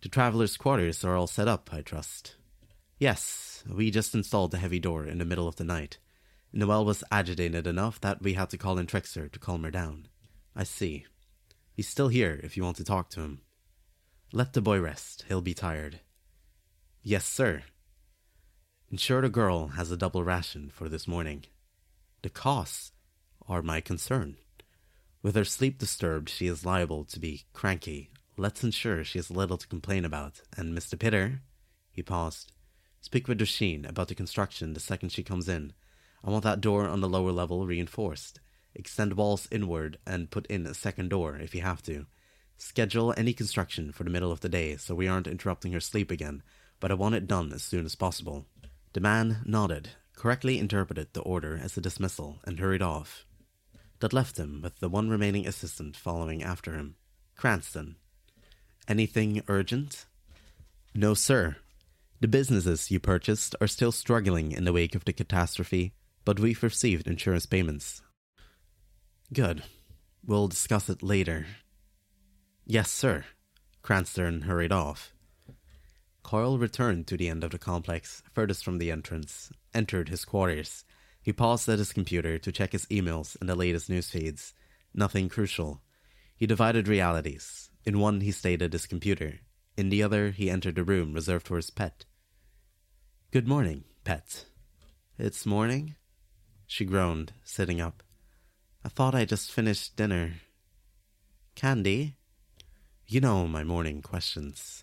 The 0.00 0.08
travelers' 0.08 0.56
quarters 0.56 1.04
are 1.04 1.14
all 1.14 1.28
set 1.28 1.46
up, 1.46 1.70
I 1.72 1.82
trust. 1.82 2.34
Yes, 2.98 3.62
we 3.72 3.92
just 3.92 4.16
installed 4.16 4.50
the 4.50 4.58
heavy 4.58 4.80
door 4.80 5.06
in 5.06 5.18
the 5.18 5.24
middle 5.24 5.46
of 5.46 5.54
the 5.54 5.64
night. 5.64 5.98
Noelle 6.52 6.84
was 6.84 7.04
agitated 7.12 7.68
enough 7.68 8.00
that 8.00 8.20
we 8.20 8.34
had 8.34 8.50
to 8.50 8.58
call 8.58 8.78
in 8.78 8.86
Trickster 8.86 9.28
to 9.28 9.38
calm 9.38 9.62
her 9.62 9.70
down. 9.70 10.08
I 10.56 10.64
see. 10.64 11.06
He's 11.82 11.88
still 11.88 12.10
here 12.10 12.38
if 12.44 12.56
you 12.56 12.62
want 12.62 12.76
to 12.76 12.84
talk 12.84 13.10
to 13.10 13.22
him. 13.22 13.40
Let 14.32 14.52
the 14.52 14.60
boy 14.60 14.78
rest. 14.78 15.24
He'll 15.26 15.40
be 15.40 15.52
tired. 15.52 15.98
Yes, 17.02 17.26
sir. 17.26 17.64
Ensure 18.92 19.20
the 19.20 19.28
girl 19.28 19.66
has 19.74 19.90
a 19.90 19.96
double 19.96 20.22
ration 20.22 20.70
for 20.72 20.88
this 20.88 21.08
morning. 21.08 21.42
The 22.22 22.30
costs 22.30 22.92
are 23.48 23.62
my 23.62 23.80
concern. 23.80 24.36
With 25.24 25.34
her 25.34 25.44
sleep 25.44 25.76
disturbed, 25.76 26.28
she 26.28 26.46
is 26.46 26.64
liable 26.64 27.04
to 27.06 27.18
be 27.18 27.46
cranky. 27.52 28.12
Let's 28.36 28.62
ensure 28.62 29.02
she 29.02 29.18
has 29.18 29.28
little 29.28 29.58
to 29.58 29.66
complain 29.66 30.04
about. 30.04 30.40
And 30.56 30.78
Mr. 30.78 30.96
Pitter, 30.96 31.40
he 31.90 32.00
paused, 32.00 32.52
speak 33.00 33.26
with 33.26 33.40
Dusheen 33.40 33.88
about 33.88 34.06
the 34.06 34.14
construction 34.14 34.74
the 34.74 34.78
second 34.78 35.10
she 35.10 35.24
comes 35.24 35.48
in. 35.48 35.72
I 36.22 36.30
want 36.30 36.44
that 36.44 36.60
door 36.60 36.86
on 36.86 37.00
the 37.00 37.08
lower 37.08 37.32
level 37.32 37.66
reinforced. 37.66 38.38
Extend 38.74 39.14
walls 39.14 39.48
inward 39.50 39.98
and 40.06 40.30
put 40.30 40.46
in 40.46 40.66
a 40.66 40.74
second 40.74 41.10
door 41.10 41.36
if 41.36 41.54
you 41.54 41.60
have 41.60 41.82
to. 41.82 42.06
Schedule 42.56 43.12
any 43.16 43.32
construction 43.32 43.92
for 43.92 44.04
the 44.04 44.10
middle 44.10 44.32
of 44.32 44.40
the 44.40 44.48
day 44.48 44.76
so 44.76 44.94
we 44.94 45.08
aren't 45.08 45.26
interrupting 45.26 45.72
her 45.72 45.80
sleep 45.80 46.10
again, 46.10 46.42
but 46.80 46.90
I 46.90 46.94
want 46.94 47.14
it 47.14 47.26
done 47.26 47.52
as 47.52 47.62
soon 47.62 47.84
as 47.84 47.94
possible. 47.94 48.46
The 48.92 49.00
man 49.00 49.42
nodded, 49.44 49.90
correctly 50.16 50.58
interpreted 50.58 51.08
the 51.12 51.22
order 51.22 51.58
as 51.62 51.76
a 51.76 51.80
dismissal, 51.80 52.38
and 52.44 52.58
hurried 52.58 52.82
off. 52.82 53.26
That 54.00 54.12
left 54.12 54.38
him 54.38 54.60
with 54.62 54.78
the 54.80 54.88
one 54.88 55.08
remaining 55.08 55.46
assistant 55.46 55.96
following 55.96 56.42
after 56.42 56.74
him 56.74 56.96
Cranston. 57.36 57.96
Anything 58.88 59.42
urgent? 59.48 60.06
No, 60.94 61.14
sir. 61.14 61.56
The 62.20 62.28
businesses 62.28 62.90
you 62.90 63.00
purchased 63.00 63.56
are 63.60 63.66
still 63.66 63.92
struggling 63.92 64.52
in 64.52 64.64
the 64.64 64.72
wake 64.72 64.94
of 64.94 65.04
the 65.04 65.12
catastrophe, 65.12 65.94
but 66.24 66.38
we've 66.38 66.62
received 66.62 67.06
insurance 67.06 67.46
payments. 67.46 68.02
Good. 69.32 69.62
We'll 70.26 70.48
discuss 70.48 70.90
it 70.90 71.02
later. 71.02 71.46
Yes, 72.66 72.90
sir. 72.90 73.24
Cranston 73.80 74.42
hurried 74.42 74.72
off. 74.72 75.14
Coil 76.22 76.58
returned 76.58 77.06
to 77.06 77.16
the 77.16 77.28
end 77.28 77.42
of 77.42 77.50
the 77.50 77.58
complex, 77.58 78.22
furthest 78.32 78.62
from 78.64 78.78
the 78.78 78.90
entrance, 78.90 79.50
entered 79.74 80.10
his 80.10 80.24
quarters. 80.26 80.84
He 81.22 81.32
paused 81.32 81.68
at 81.68 81.78
his 81.78 81.92
computer 81.92 82.38
to 82.38 82.52
check 82.52 82.72
his 82.72 82.86
emails 82.86 83.36
and 83.40 83.48
the 83.48 83.54
latest 83.54 83.88
news 83.88 84.10
feeds. 84.10 84.52
Nothing 84.92 85.28
crucial. 85.28 85.80
He 86.36 86.46
divided 86.46 86.86
realities. 86.86 87.70
In 87.84 88.00
one, 88.00 88.20
he 88.20 88.32
stayed 88.32 88.60
at 88.60 88.72
his 88.72 88.86
computer. 88.86 89.40
In 89.76 89.88
the 89.88 90.02
other, 90.02 90.30
he 90.30 90.50
entered 90.50 90.74
the 90.74 90.84
room 90.84 91.14
reserved 91.14 91.46
for 91.46 91.56
his 91.56 91.70
pet. 91.70 92.04
Good 93.30 93.48
morning, 93.48 93.84
pet. 94.04 94.44
It's 95.18 95.46
morning? 95.46 95.94
She 96.66 96.84
groaned, 96.84 97.32
sitting 97.44 97.80
up. 97.80 98.02
I 98.84 98.88
thought 98.88 99.14
I 99.14 99.24
just 99.24 99.52
finished 99.52 99.94
dinner. 99.94 100.40
Candy? 101.54 102.16
You 103.06 103.20
know 103.20 103.46
my 103.46 103.62
morning 103.62 104.02
questions. 104.02 104.82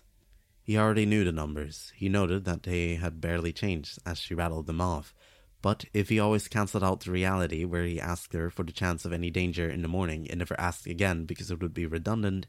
He 0.62 0.78
already 0.78 1.04
knew 1.04 1.22
the 1.22 1.32
numbers. 1.32 1.92
He 1.94 2.08
noted 2.08 2.46
that 2.46 2.62
they 2.62 2.94
had 2.94 3.20
barely 3.20 3.52
changed 3.52 3.98
as 4.06 4.18
she 4.18 4.34
rattled 4.34 4.66
them 4.66 4.80
off. 4.80 5.14
But 5.60 5.84
if 5.92 6.08
he 6.08 6.18
always 6.18 6.48
cancelled 6.48 6.82
out 6.82 7.00
the 7.00 7.10
reality 7.10 7.66
where 7.66 7.84
he 7.84 8.00
asked 8.00 8.32
her 8.32 8.48
for 8.48 8.62
the 8.62 8.72
chance 8.72 9.04
of 9.04 9.12
any 9.12 9.28
danger 9.28 9.68
in 9.68 9.82
the 9.82 9.88
morning 9.88 10.26
and 10.30 10.38
never 10.38 10.58
asked 10.58 10.86
again 10.86 11.26
because 11.26 11.50
it 11.50 11.60
would 11.60 11.74
be 11.74 11.84
redundant, 11.84 12.46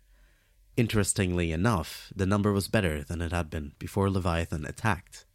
Interestingly 0.77 1.53
enough, 1.53 2.13
the 2.17 2.27
number 2.27 2.53
was 2.53 2.67
better 2.67 3.05
than 3.05 3.23
it 3.23 3.31
had 3.31 3.51
been 3.51 3.75
before 3.79 4.11
Leviathan 4.11 4.65
attacked. 4.65 5.27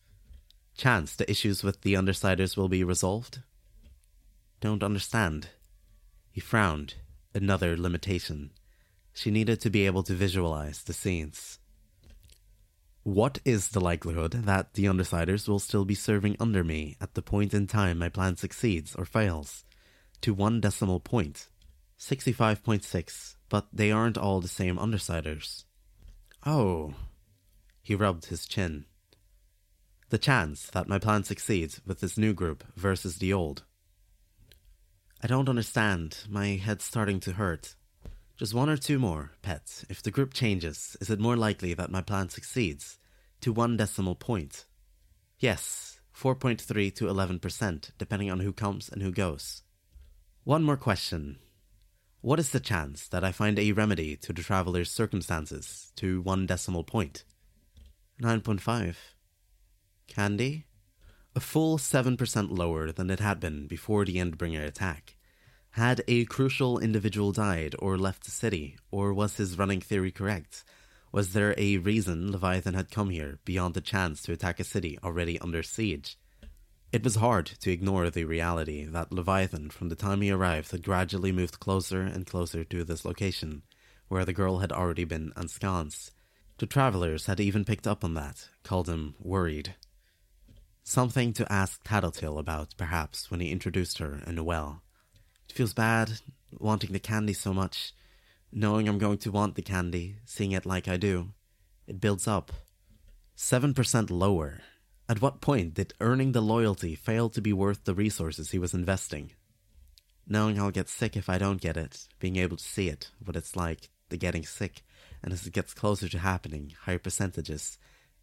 Chance 0.76 1.16
the 1.16 1.32
issues 1.32 1.64
with 1.64 1.84
the 1.84 1.94
Undersiders 1.94 2.58
will 2.58 2.68
be 2.68 2.84
resolved? 2.84 3.42
Don't 4.60 4.84
understand. 4.84 5.52
He 6.34 6.42
frowned. 6.42 6.96
Another 7.34 7.78
limitation. 7.78 8.52
She 9.14 9.32
needed 9.32 9.62
to 9.62 9.70
be 9.70 9.86
able 9.86 10.04
to 10.04 10.14
visualize 10.14 10.84
the 10.84 10.92
scenes. 10.92 11.60
What 13.10 13.40
is 13.44 13.70
the 13.70 13.80
likelihood 13.80 14.34
that 14.34 14.76
the 14.76 14.86
Undersiders 14.86 15.48
will 15.48 15.58
still 15.58 15.84
be 15.84 15.96
serving 15.96 16.38
under 16.40 16.64
me 16.64 16.96
at 17.02 17.16
the 17.16 17.24
point 17.24 17.56
in 17.56 17.66
time 17.66 17.98
my 17.98 18.08
plan 18.08 18.36
succeeds 18.36 18.94
or 18.94 19.04
fails? 19.04 19.64
To 20.22 20.32
one 20.32 20.62
decimal 20.62 21.00
point. 21.00 21.48
65.6, 21.98 23.36
but 23.50 23.66
they 23.74 23.92
aren't 23.92 24.20
all 24.20 24.42
the 24.42 24.48
same 24.48 24.78
Undersiders. 24.78 25.64
Oh. 26.46 26.94
He 27.82 27.96
rubbed 27.96 28.26
his 28.26 28.46
chin. 28.46 28.86
The 30.10 30.20
chance 30.20 30.68
that 30.68 30.88
my 30.88 31.00
plan 31.00 31.24
succeeds 31.24 31.82
with 31.88 32.02
this 32.02 32.16
new 32.16 32.36
group 32.36 32.64
versus 32.76 33.18
the 33.18 33.34
old. 33.34 33.64
I 35.24 35.26
don't 35.26 35.50
understand. 35.50 36.26
My 36.30 36.62
head's 36.64 36.86
starting 36.86 37.20
to 37.22 37.32
hurt. 37.34 37.74
Just 38.38 38.54
one 38.54 38.70
or 38.70 38.78
two 38.78 39.00
more, 39.00 39.32
pet. 39.42 39.84
If 39.90 40.04
the 40.04 40.12
group 40.12 40.32
changes, 40.32 40.96
is 41.02 41.10
it 41.10 41.20
more 41.20 41.36
likely 41.36 41.74
that 41.74 41.92
my 41.92 42.02
plan 42.02 42.30
succeeds? 42.30 42.99
To 43.42 43.54
one 43.54 43.78
decimal 43.78 44.16
point. 44.16 44.66
Yes, 45.40 46.02
4.3 46.16 46.94
to 46.96 47.06
11%, 47.06 47.92
depending 47.98 48.30
on 48.30 48.42
who 48.42 48.52
comes 48.52 48.90
and 48.90 49.02
who 49.02 49.12
goes. 49.12 49.62
One 50.44 50.64
more 50.64 50.78
question. 50.78 51.40
What 52.22 52.40
is 52.40 52.50
the 52.50 52.60
chance 52.60 53.08
that 53.08 53.24
I 53.24 53.32
find 53.32 53.58
a 53.58 53.72
remedy 53.72 54.18
to 54.18 54.34
the 54.34 54.42
traveler's 54.42 54.92
circumstances 54.92 55.94
to 55.96 56.22
one 56.22 56.46
decimal 56.46 56.84
point? 56.84 57.24
9.5. 58.22 58.96
Candy? 60.08 60.66
A 61.34 61.40
full 61.40 61.78
7% 61.78 62.58
lower 62.58 62.92
than 62.92 63.10
it 63.10 63.22
had 63.22 63.40
been 63.40 63.68
before 63.68 64.04
the 64.04 64.18
Endbringer 64.18 64.66
attack. 64.66 65.16
Had 65.72 66.04
a 66.10 66.26
crucial 66.26 66.80
individual 66.80 67.32
died 67.32 67.76
or 67.80 67.98
left 67.98 68.26
the 68.26 68.32
city, 68.32 68.76
or 68.92 69.14
was 69.14 69.38
his 69.38 69.58
running 69.58 69.80
theory 69.80 70.12
correct? 70.12 70.66
Was 71.12 71.34
there 71.34 71.56
a 71.58 71.78
reason 71.78 72.32
Leviathan 72.32 72.76
had 72.76 72.92
come 72.92 73.10
here 73.10 73.40
beyond 73.44 73.74
the 73.74 73.82
chance 73.82 74.22
to 74.24 74.32
attack 74.32 74.60
a 74.60 74.64
city 74.64 75.00
already 75.04 75.40
under 75.40 75.64
siege? 75.64 76.18
It 76.92 77.04
was 77.04 77.16
hard 77.16 77.48
to 77.48 77.72
ignore 77.72 78.10
the 78.10 78.26
reality 78.26 78.86
that 78.86 79.12
Leviathan, 79.12 79.72
from 79.72 79.90
the 79.90 79.96
time 79.96 80.22
he 80.22 80.32
arrived, 80.32 80.72
had 80.72 80.84
gradually 80.84 81.32
moved 81.32 81.60
closer 81.60 82.02
and 82.02 82.26
closer 82.26 82.64
to 82.64 82.84
this 82.84 83.06
location, 83.06 83.64
where 84.08 84.26
the 84.26 84.34
girl 84.34 84.60
had 84.60 84.72
already 84.72 85.04
been 85.04 85.34
ensconced. 85.36 86.12
The 86.58 86.66
travelers 86.68 87.26
had 87.26 87.40
even 87.40 87.66
picked 87.66 87.88
up 87.88 88.04
on 88.04 88.14
that, 88.16 88.50
called 88.64 88.90
him 88.90 89.16
worried. 89.20 89.76
Something 90.84 91.34
to 91.34 91.52
ask 91.52 91.84
Tattletale 91.84 92.40
about, 92.40 92.76
perhaps, 92.78 93.32
when 93.32 93.40
he 93.40 93.52
introduced 93.52 94.00
her 94.00 94.22
and 94.26 94.36
Noelle. 94.36 94.82
It 95.48 95.56
feels 95.56 95.74
bad, 95.74 96.20
wanting 96.52 96.92
the 96.92 97.00
candy 97.00 97.34
so 97.34 97.54
much, 97.54 97.94
knowing 98.52 98.88
I'm 98.88 98.98
going 98.98 99.20
to 99.20 99.32
want 99.32 99.56
the 99.56 99.62
candy, 99.62 100.18
seeing 100.26 100.52
it 100.52 100.66
like 100.66 100.88
I 100.88 100.98
do. 100.98 101.30
It 101.88 102.02
builds 102.02 102.28
up. 102.28 102.52
7% 103.38 104.10
lower. 104.10 104.62
At 105.08 105.22
what 105.22 105.42
point 105.42 105.74
did 105.74 105.94
earning 106.00 106.34
the 106.34 106.42
loyalty 106.42 106.96
fail 106.96 107.30
to 107.30 107.42
be 107.42 107.54
worth 107.54 107.86
the 107.86 107.96
resources 107.96 108.52
he 108.52 108.60
was 108.60 108.74
investing? 108.74 109.32
Knowing 110.28 110.60
I'll 110.60 110.72
get 110.72 110.90
sick 110.90 111.16
if 111.18 111.30
I 111.30 111.38
don't 111.38 111.62
get 111.62 111.78
it, 111.78 112.08
being 112.20 112.36
able 112.36 112.58
to 112.58 112.64
see 112.64 112.90
it, 112.90 113.10
what 113.24 113.36
it's 113.36 113.56
like, 113.56 113.90
the 114.10 114.18
getting 114.18 114.46
sick, 114.46 114.84
and 115.24 115.34
as 115.34 115.48
it 115.48 115.54
gets 115.54 115.74
closer 115.74 116.08
to 116.10 116.20
happening, 116.20 116.74
higher 116.82 117.00
percentages, 117.00 117.78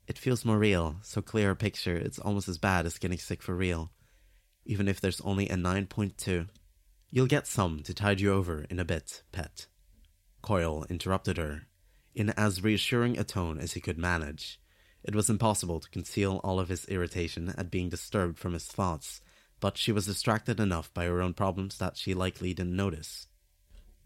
it 0.07 0.19
feels 0.19 0.45
more 0.45 0.59
real, 0.59 0.97
so 1.03 1.21
clear 1.21 1.51
a 1.51 1.57
picture, 1.57 1.97
it's 1.97 2.21
almost 2.21 2.49
as 2.49 2.59
bad 2.59 2.87
as 2.87 2.99
getting 2.99 3.19
sick 3.19 3.43
for 3.43 3.57
real. 3.57 3.91
Even 4.65 4.87
if 4.87 5.01
there's 5.01 5.21
only 5.23 5.49
a 5.49 5.57
9.2. 5.57 6.49
You'll 7.11 7.27
get 7.27 7.47
some 7.47 7.83
to 7.83 7.95
tide 7.95 8.21
you 8.21 8.33
over 8.33 8.67
in 8.71 8.79
a 8.79 8.85
bit, 8.85 9.23
pet. 9.33 9.67
Coil 10.47 10.87
interrupted 10.89 11.39
her, 11.39 11.67
in 12.15 12.31
as 12.31 12.63
reassuring 12.63 13.19
a 13.19 13.25
tone 13.25 13.59
as 13.59 13.73
he 13.73 13.81
could 13.81 13.99
manage. 13.99 14.61
It 15.03 15.13
was 15.13 15.29
impossible 15.29 15.81
to 15.81 15.91
conceal 15.91 16.41
all 16.45 16.61
of 16.61 16.69
his 16.69 16.85
irritation 16.85 17.53
at 17.59 17.69
being 17.69 17.89
disturbed 17.89 18.39
from 18.39 18.53
his 18.53 18.67
thoughts, 18.67 19.21
but 19.59 19.77
she 19.77 19.91
was 19.91 20.07
distracted 20.07 20.61
enough 20.61 20.95
by 20.95 21.07
her 21.07 21.21
own 21.21 21.35
problems 21.35 21.79
that 21.79 21.97
she 21.97 22.15
likely 22.15 22.55
didn't 22.55 22.77
notice. 22.77 23.27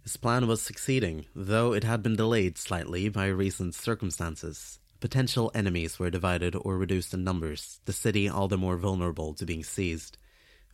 His 0.03 0.17
plan 0.17 0.47
was 0.47 0.63
succeeding, 0.63 1.27
though 1.35 1.75
it 1.75 1.85
had 1.85 2.03
been 2.03 2.17
delayed 2.17 2.57
slightly 2.57 3.11
by 3.11 3.27
recent 3.27 3.75
circumstances. 3.75 4.79
Potential 4.99 5.51
enemies 5.55 5.99
were 5.99 6.09
divided 6.09 6.57
or 6.59 6.79
reduced 6.79 7.13
in 7.13 7.23
numbers, 7.23 7.81
the 7.85 7.93
city 7.93 8.31
all 8.31 8.49
the 8.49 8.57
more 8.57 8.79
vulnerable 8.79 9.35
to 9.35 9.45
being 9.45 9.63
seized. 9.63 10.17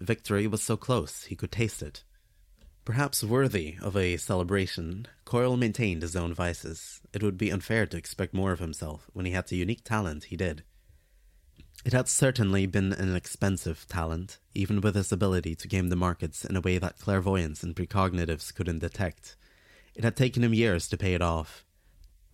Victory 0.01 0.47
was 0.47 0.63
so 0.63 0.77
close, 0.77 1.25
he 1.25 1.35
could 1.35 1.51
taste 1.51 1.83
it. 1.83 2.05
Perhaps 2.87 3.25
worthy 3.25 3.77
of 3.83 3.97
a 3.97 4.17
celebration, 4.17 5.09
Coil 5.25 5.57
maintained 5.57 6.03
his 6.03 6.15
own 6.15 6.33
vices. 6.33 7.01
It 7.13 7.21
would 7.21 7.37
be 7.37 7.51
unfair 7.51 7.85
to 7.85 7.97
expect 7.97 8.33
more 8.33 8.53
of 8.53 8.61
himself 8.61 9.11
when 9.13 9.27
he 9.27 9.33
had 9.33 9.49
the 9.49 9.57
unique 9.57 9.83
talent 9.83 10.27
he 10.27 10.37
did. 10.37 10.63
It 11.85 11.93
had 11.93 12.07
certainly 12.07 12.65
been 12.67 12.93
an 12.93 13.17
expensive 13.17 13.87
talent, 13.89 14.39
even 14.55 14.81
with 14.81 14.95
his 14.95 15.11
ability 15.11 15.57
to 15.57 15.69
game 15.69 15.89
the 15.89 15.97
markets 15.97 16.45
in 16.45 16.55
a 16.55 16.61
way 16.61 16.79
that 16.79 17.01
clairvoyance 17.01 17.65
and 17.65 17.75
precognitives 17.75 18.55
couldn't 18.55 18.79
detect. 18.79 19.35
It 19.97 20.05
had 20.05 20.15
taken 20.15 20.45
him 20.45 20.55
years 20.55 20.87
to 20.89 20.97
pay 20.97 21.15
it 21.15 21.23
off. 21.23 21.65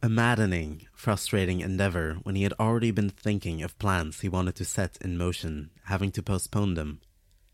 A 0.03 0.11
maddening, 0.11 0.87
frustrating 0.93 1.61
endeavor 1.61 2.19
when 2.25 2.35
he 2.35 2.43
had 2.43 2.53
already 2.61 2.91
been 2.91 3.09
thinking 3.09 3.62
of 3.62 3.79
plans 3.79 4.21
he 4.21 4.29
wanted 4.29 4.57
to 4.57 4.67
set 4.67 4.99
in 5.01 5.17
motion, 5.17 5.71
having 5.85 6.12
to 6.12 6.23
postpone 6.23 6.75
them 6.75 7.01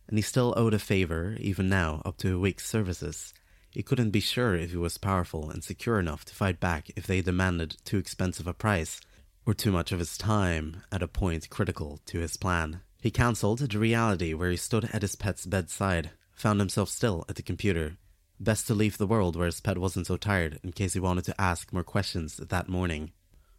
and 0.09 0.17
he 0.17 0.23
still 0.23 0.55
owed 0.57 0.75
a 0.75 0.79
favor, 0.79 1.37
even 1.39 1.69
now, 1.69 2.03
up 2.05 2.17
to 2.19 2.35
a 2.35 2.39
week's 2.39 2.67
services. 2.67 3.35
He 3.71 3.83
couldn't 3.83 4.11
be 4.11 4.21
sure 4.21 4.55
if 4.55 4.71
he 4.71 4.77
was 4.77 4.97
powerful 4.97 5.51
and 5.51 5.63
secure 5.63 6.01
enough 6.01 6.25
to 6.25 6.35
fight 6.35 6.59
back 6.59 6.91
if 6.97 7.07
they 7.07 7.21
demanded 7.21 7.77
too 7.85 7.99
expensive 7.99 8.47
a 8.47 8.55
price, 8.55 9.01
or 9.45 9.53
too 9.53 9.71
much 9.71 9.93
of 9.93 9.99
his 9.99 10.17
time 10.17 10.83
at 10.91 11.03
a 11.03 11.09
point 11.09 11.51
critical 11.51 12.01
to 12.07 12.21
his 12.21 12.37
plan. 12.39 12.81
He 13.01 13.11
cancelled 13.11 13.59
the 13.59 13.79
reality 13.79 14.33
where 14.35 14.51
he 14.51 14.57
stood 14.57 14.89
at 14.93 15.03
his 15.03 15.15
pet's 15.15 15.47
bedside, 15.47 16.11
found 16.33 16.59
himself 16.59 16.89
still 16.89 17.25
at 17.29 17.37
the 17.37 17.43
computer. 17.43 17.99
Best 18.41 18.67
to 18.69 18.75
leave 18.75 18.97
the 18.97 19.07
world 19.07 19.37
where 19.37 19.47
his 19.47 19.61
pet 19.61 19.79
wasn't 19.79 20.07
so 20.07 20.17
tired 20.17 20.59
in 20.65 20.73
case 20.73 20.95
he 20.95 21.01
wanted 21.01 21.25
to 21.25 21.41
ask 21.41 21.73
more 21.73 21.85
questions 21.85 22.39
that 22.39 22.69
morning. 22.69 23.13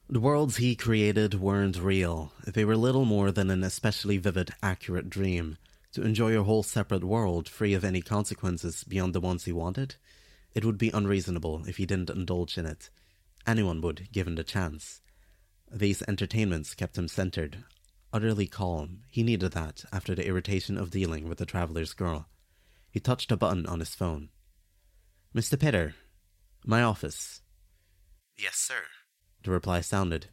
The 0.10 0.20
worlds 0.20 0.58
he 0.58 0.76
created 0.76 1.36
weren't 1.36 1.80
real. 1.80 2.34
They 2.46 2.66
were 2.66 2.76
little 2.76 3.06
more 3.06 3.32
than 3.32 3.52
an 3.52 3.64
especially 3.64 4.18
vivid, 4.18 4.52
accurate 4.64 5.10
dream 5.10 5.58
to 5.94 6.04
enjoy 6.04 6.38
a 6.38 6.44
whole 6.44 6.64
separate 6.64 7.04
world 7.04 7.50
free 7.50 7.74
of 7.74 7.84
any 7.84 8.02
consequences 8.02 8.84
beyond 8.84 9.14
the 9.14 9.20
ones 9.20 9.46
he 9.46 9.52
wanted, 9.52 9.96
it 10.54 10.66
would 10.66 10.78
be 10.78 10.92
unreasonable 10.92 11.64
if 11.68 11.78
he 11.78 11.86
didn't 11.86 12.10
indulge 12.10 12.58
in 12.58 12.66
it. 12.66 12.90
Anyone 13.48 13.82
would, 13.82 14.12
given 14.12 14.36
the 14.36 14.44
chance. 14.44 15.02
These 15.72 16.04
entertainments 16.08 16.76
kept 16.76 16.98
him 16.98 17.08
centered, 17.08 17.64
utterly 18.12 18.48
calm. 18.48 19.02
He 19.10 19.24
needed 19.24 19.52
that 19.54 19.86
after 19.92 20.16
the 20.16 20.26
irritation 20.26 20.78
of 20.78 20.92
dealing 20.92 21.28
with 21.28 21.38
the 21.38 21.46
traveler's 21.46 21.94
girl. 21.94 22.28
He 22.92 23.00
touched 23.00 23.32
a 23.32 23.38
button 23.38 23.66
on 23.66 23.80
his 23.80 23.96
phone. 23.96 24.30
Mr. 25.36 25.60
Pitter, 25.60 25.96
my 26.66 26.82
office. 26.82 27.42
Yes, 28.38 28.56
sir. 28.56 28.82
The 29.44 29.52
reply 29.52 29.82
sounded. 29.82 30.28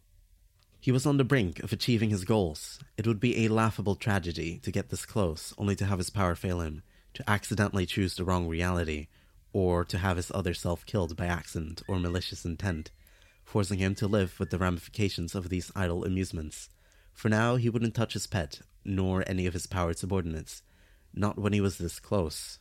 He 0.81 0.93
was 0.93 1.07
on 1.07 1.17
the 1.17 1.25
brink 1.25 1.59
of 1.61 1.73
achieving 1.73 2.11
his 2.11 2.25
goals. 2.25 2.79
It 2.97 3.07
would 3.07 3.19
be 3.19 3.45
a 3.45 3.49
laughable 3.49 3.97
tragedy 3.97 4.59
to 4.63 4.71
get 4.71 4.89
this 4.89 5.05
close, 5.05 5.53
only 5.59 5.75
to 5.77 5.87
have 5.87 5.99
his 5.99 6.11
power 6.11 6.35
fail 6.35 6.61
him, 6.61 6.83
to 7.15 7.29
accidentally 7.29 7.87
choose 7.87 8.15
the 8.15 8.25
wrong 8.25 8.47
reality, 8.47 9.09
or 9.53 9.85
to 9.85 9.99
have 9.99 10.17
his 10.17 10.31
other 10.35 10.55
self 10.55 10.87
killed 10.87 11.17
by 11.17 11.27
accident 11.27 11.83
or 11.89 11.99
malicious 11.99 12.45
intent, 12.45 12.91
forcing 13.43 13.79
him 13.79 13.95
to 13.97 14.07
live 14.07 14.39
with 14.39 14.51
the 14.51 14.59
ramifications 14.59 15.35
of 15.35 15.49
these 15.49 15.73
idle 15.75 16.05
amusements. 16.05 16.69
For 17.13 17.29
now, 17.29 17.57
he 17.57 17.71
wouldn't 17.71 17.95
touch 17.95 18.13
his 18.13 18.27
pet, 18.27 18.61
nor 18.85 19.25
any 19.27 19.47
of 19.47 19.55
his 19.55 19.67
powered 19.67 19.99
subordinates, 19.99 20.63
not 21.15 21.39
when 21.39 21.53
he 21.53 21.61
was 21.61 21.79
this 21.79 21.99
close. 21.99 22.59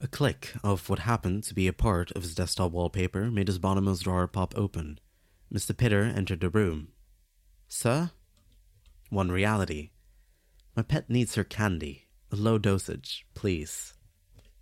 A 0.00 0.08
click 0.08 0.52
of 0.62 0.90
what 0.90 0.98
happened 1.00 1.44
to 1.44 1.54
be 1.54 1.68
a 1.68 1.72
part 1.72 2.10
of 2.12 2.22
his 2.22 2.34
desktop 2.34 2.72
wallpaper 2.72 3.30
made 3.30 3.48
his 3.48 3.58
bottommost 3.58 4.02
drawer 4.02 4.26
pop 4.26 4.52
open. 4.56 4.98
Mr. 5.52 5.74
Pitter 5.74 6.02
entered 6.02 6.40
the 6.40 6.50
room, 6.50 6.88
Sir? 7.68 8.10
One 9.10 9.30
reality. 9.30 9.90
My 10.76 10.82
pet 10.82 11.08
needs 11.08 11.34
her 11.34 11.44
candy. 11.44 12.06
A 12.30 12.36
low 12.36 12.58
dosage, 12.58 13.26
please. 13.34 13.94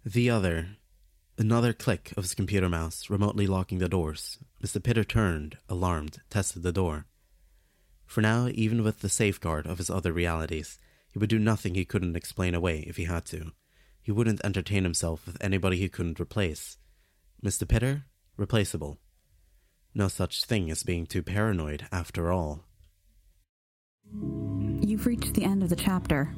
The 0.05 0.31
other. 0.31 0.77
Another 1.37 1.73
click 1.73 2.13
of 2.17 2.25
his 2.25 2.35
computer 2.35 2.69
mouse, 2.69 3.11
remotely 3.11 3.47
locking 3.47 3.79
the 3.79 3.89
doors. 3.89 4.39
Mr. 4.63 4.83
Pitter 4.83 5.05
turned, 5.05 5.59
alarmed, 5.69 6.21
tested 6.31 6.63
the 6.63 6.73
door. 6.73 7.07
For 8.07 8.21
now, 8.21 8.49
even 8.53 8.85
with 8.85 9.01
the 9.01 9.09
safeguard 9.09 9.67
of 9.67 9.79
his 9.79 9.91
other 9.91 10.13
realities, 10.13 10.79
he 11.13 11.19
would 11.19 11.31
do 11.31 11.39
nothing 11.39 11.75
he 11.75 11.85
couldn't 11.85 12.17
explain 12.17 12.55
away 12.55 12.81
if 12.87 12.97
he 12.97 13.05
had 13.05 13.25
to. 13.27 13.53
He 14.03 14.13
wouldn't 14.13 14.45
entertain 14.45 14.85
himself 14.85 15.27
with 15.27 15.37
anybody 15.41 15.79
he 15.79 15.89
couldn't 15.89 16.21
replace. 16.21 16.77
Mr. 17.43 17.67
Pitter? 17.67 18.05
Replaceable. 18.37 18.99
No 19.95 20.09
such 20.09 20.45
thing 20.45 20.71
as 20.71 20.83
being 20.83 21.07
too 21.07 21.23
paranoid, 21.23 21.87
after 21.91 22.31
all. 22.31 22.65
You've 24.13 25.07
reached 25.07 25.35
the 25.35 25.45
end 25.45 25.63
of 25.63 25.71
the 25.71 25.77
chapter. 25.77 26.35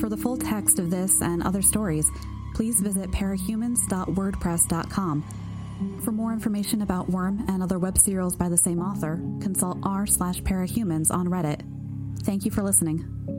For 0.00 0.08
the 0.08 0.16
full 0.16 0.36
text 0.36 0.78
of 0.78 0.90
this 0.90 1.20
and 1.22 1.42
other 1.42 1.62
stories, 1.62 2.10
please 2.54 2.80
visit 2.80 3.10
parahumans.wordpress.com. 3.10 6.00
For 6.02 6.12
more 6.12 6.32
information 6.32 6.82
about 6.82 7.10
Worm 7.10 7.44
and 7.48 7.62
other 7.62 7.78
web 7.78 7.98
serials 7.98 8.36
by 8.36 8.48
the 8.48 8.56
same 8.56 8.80
author, 8.80 9.16
consult 9.40 9.78
r 9.82 10.06
slash 10.06 10.40
parahumans 10.42 11.10
on 11.10 11.28
Reddit. 11.28 11.60
Thank 12.22 12.44
you 12.44 12.50
for 12.50 12.62
listening. 12.62 13.35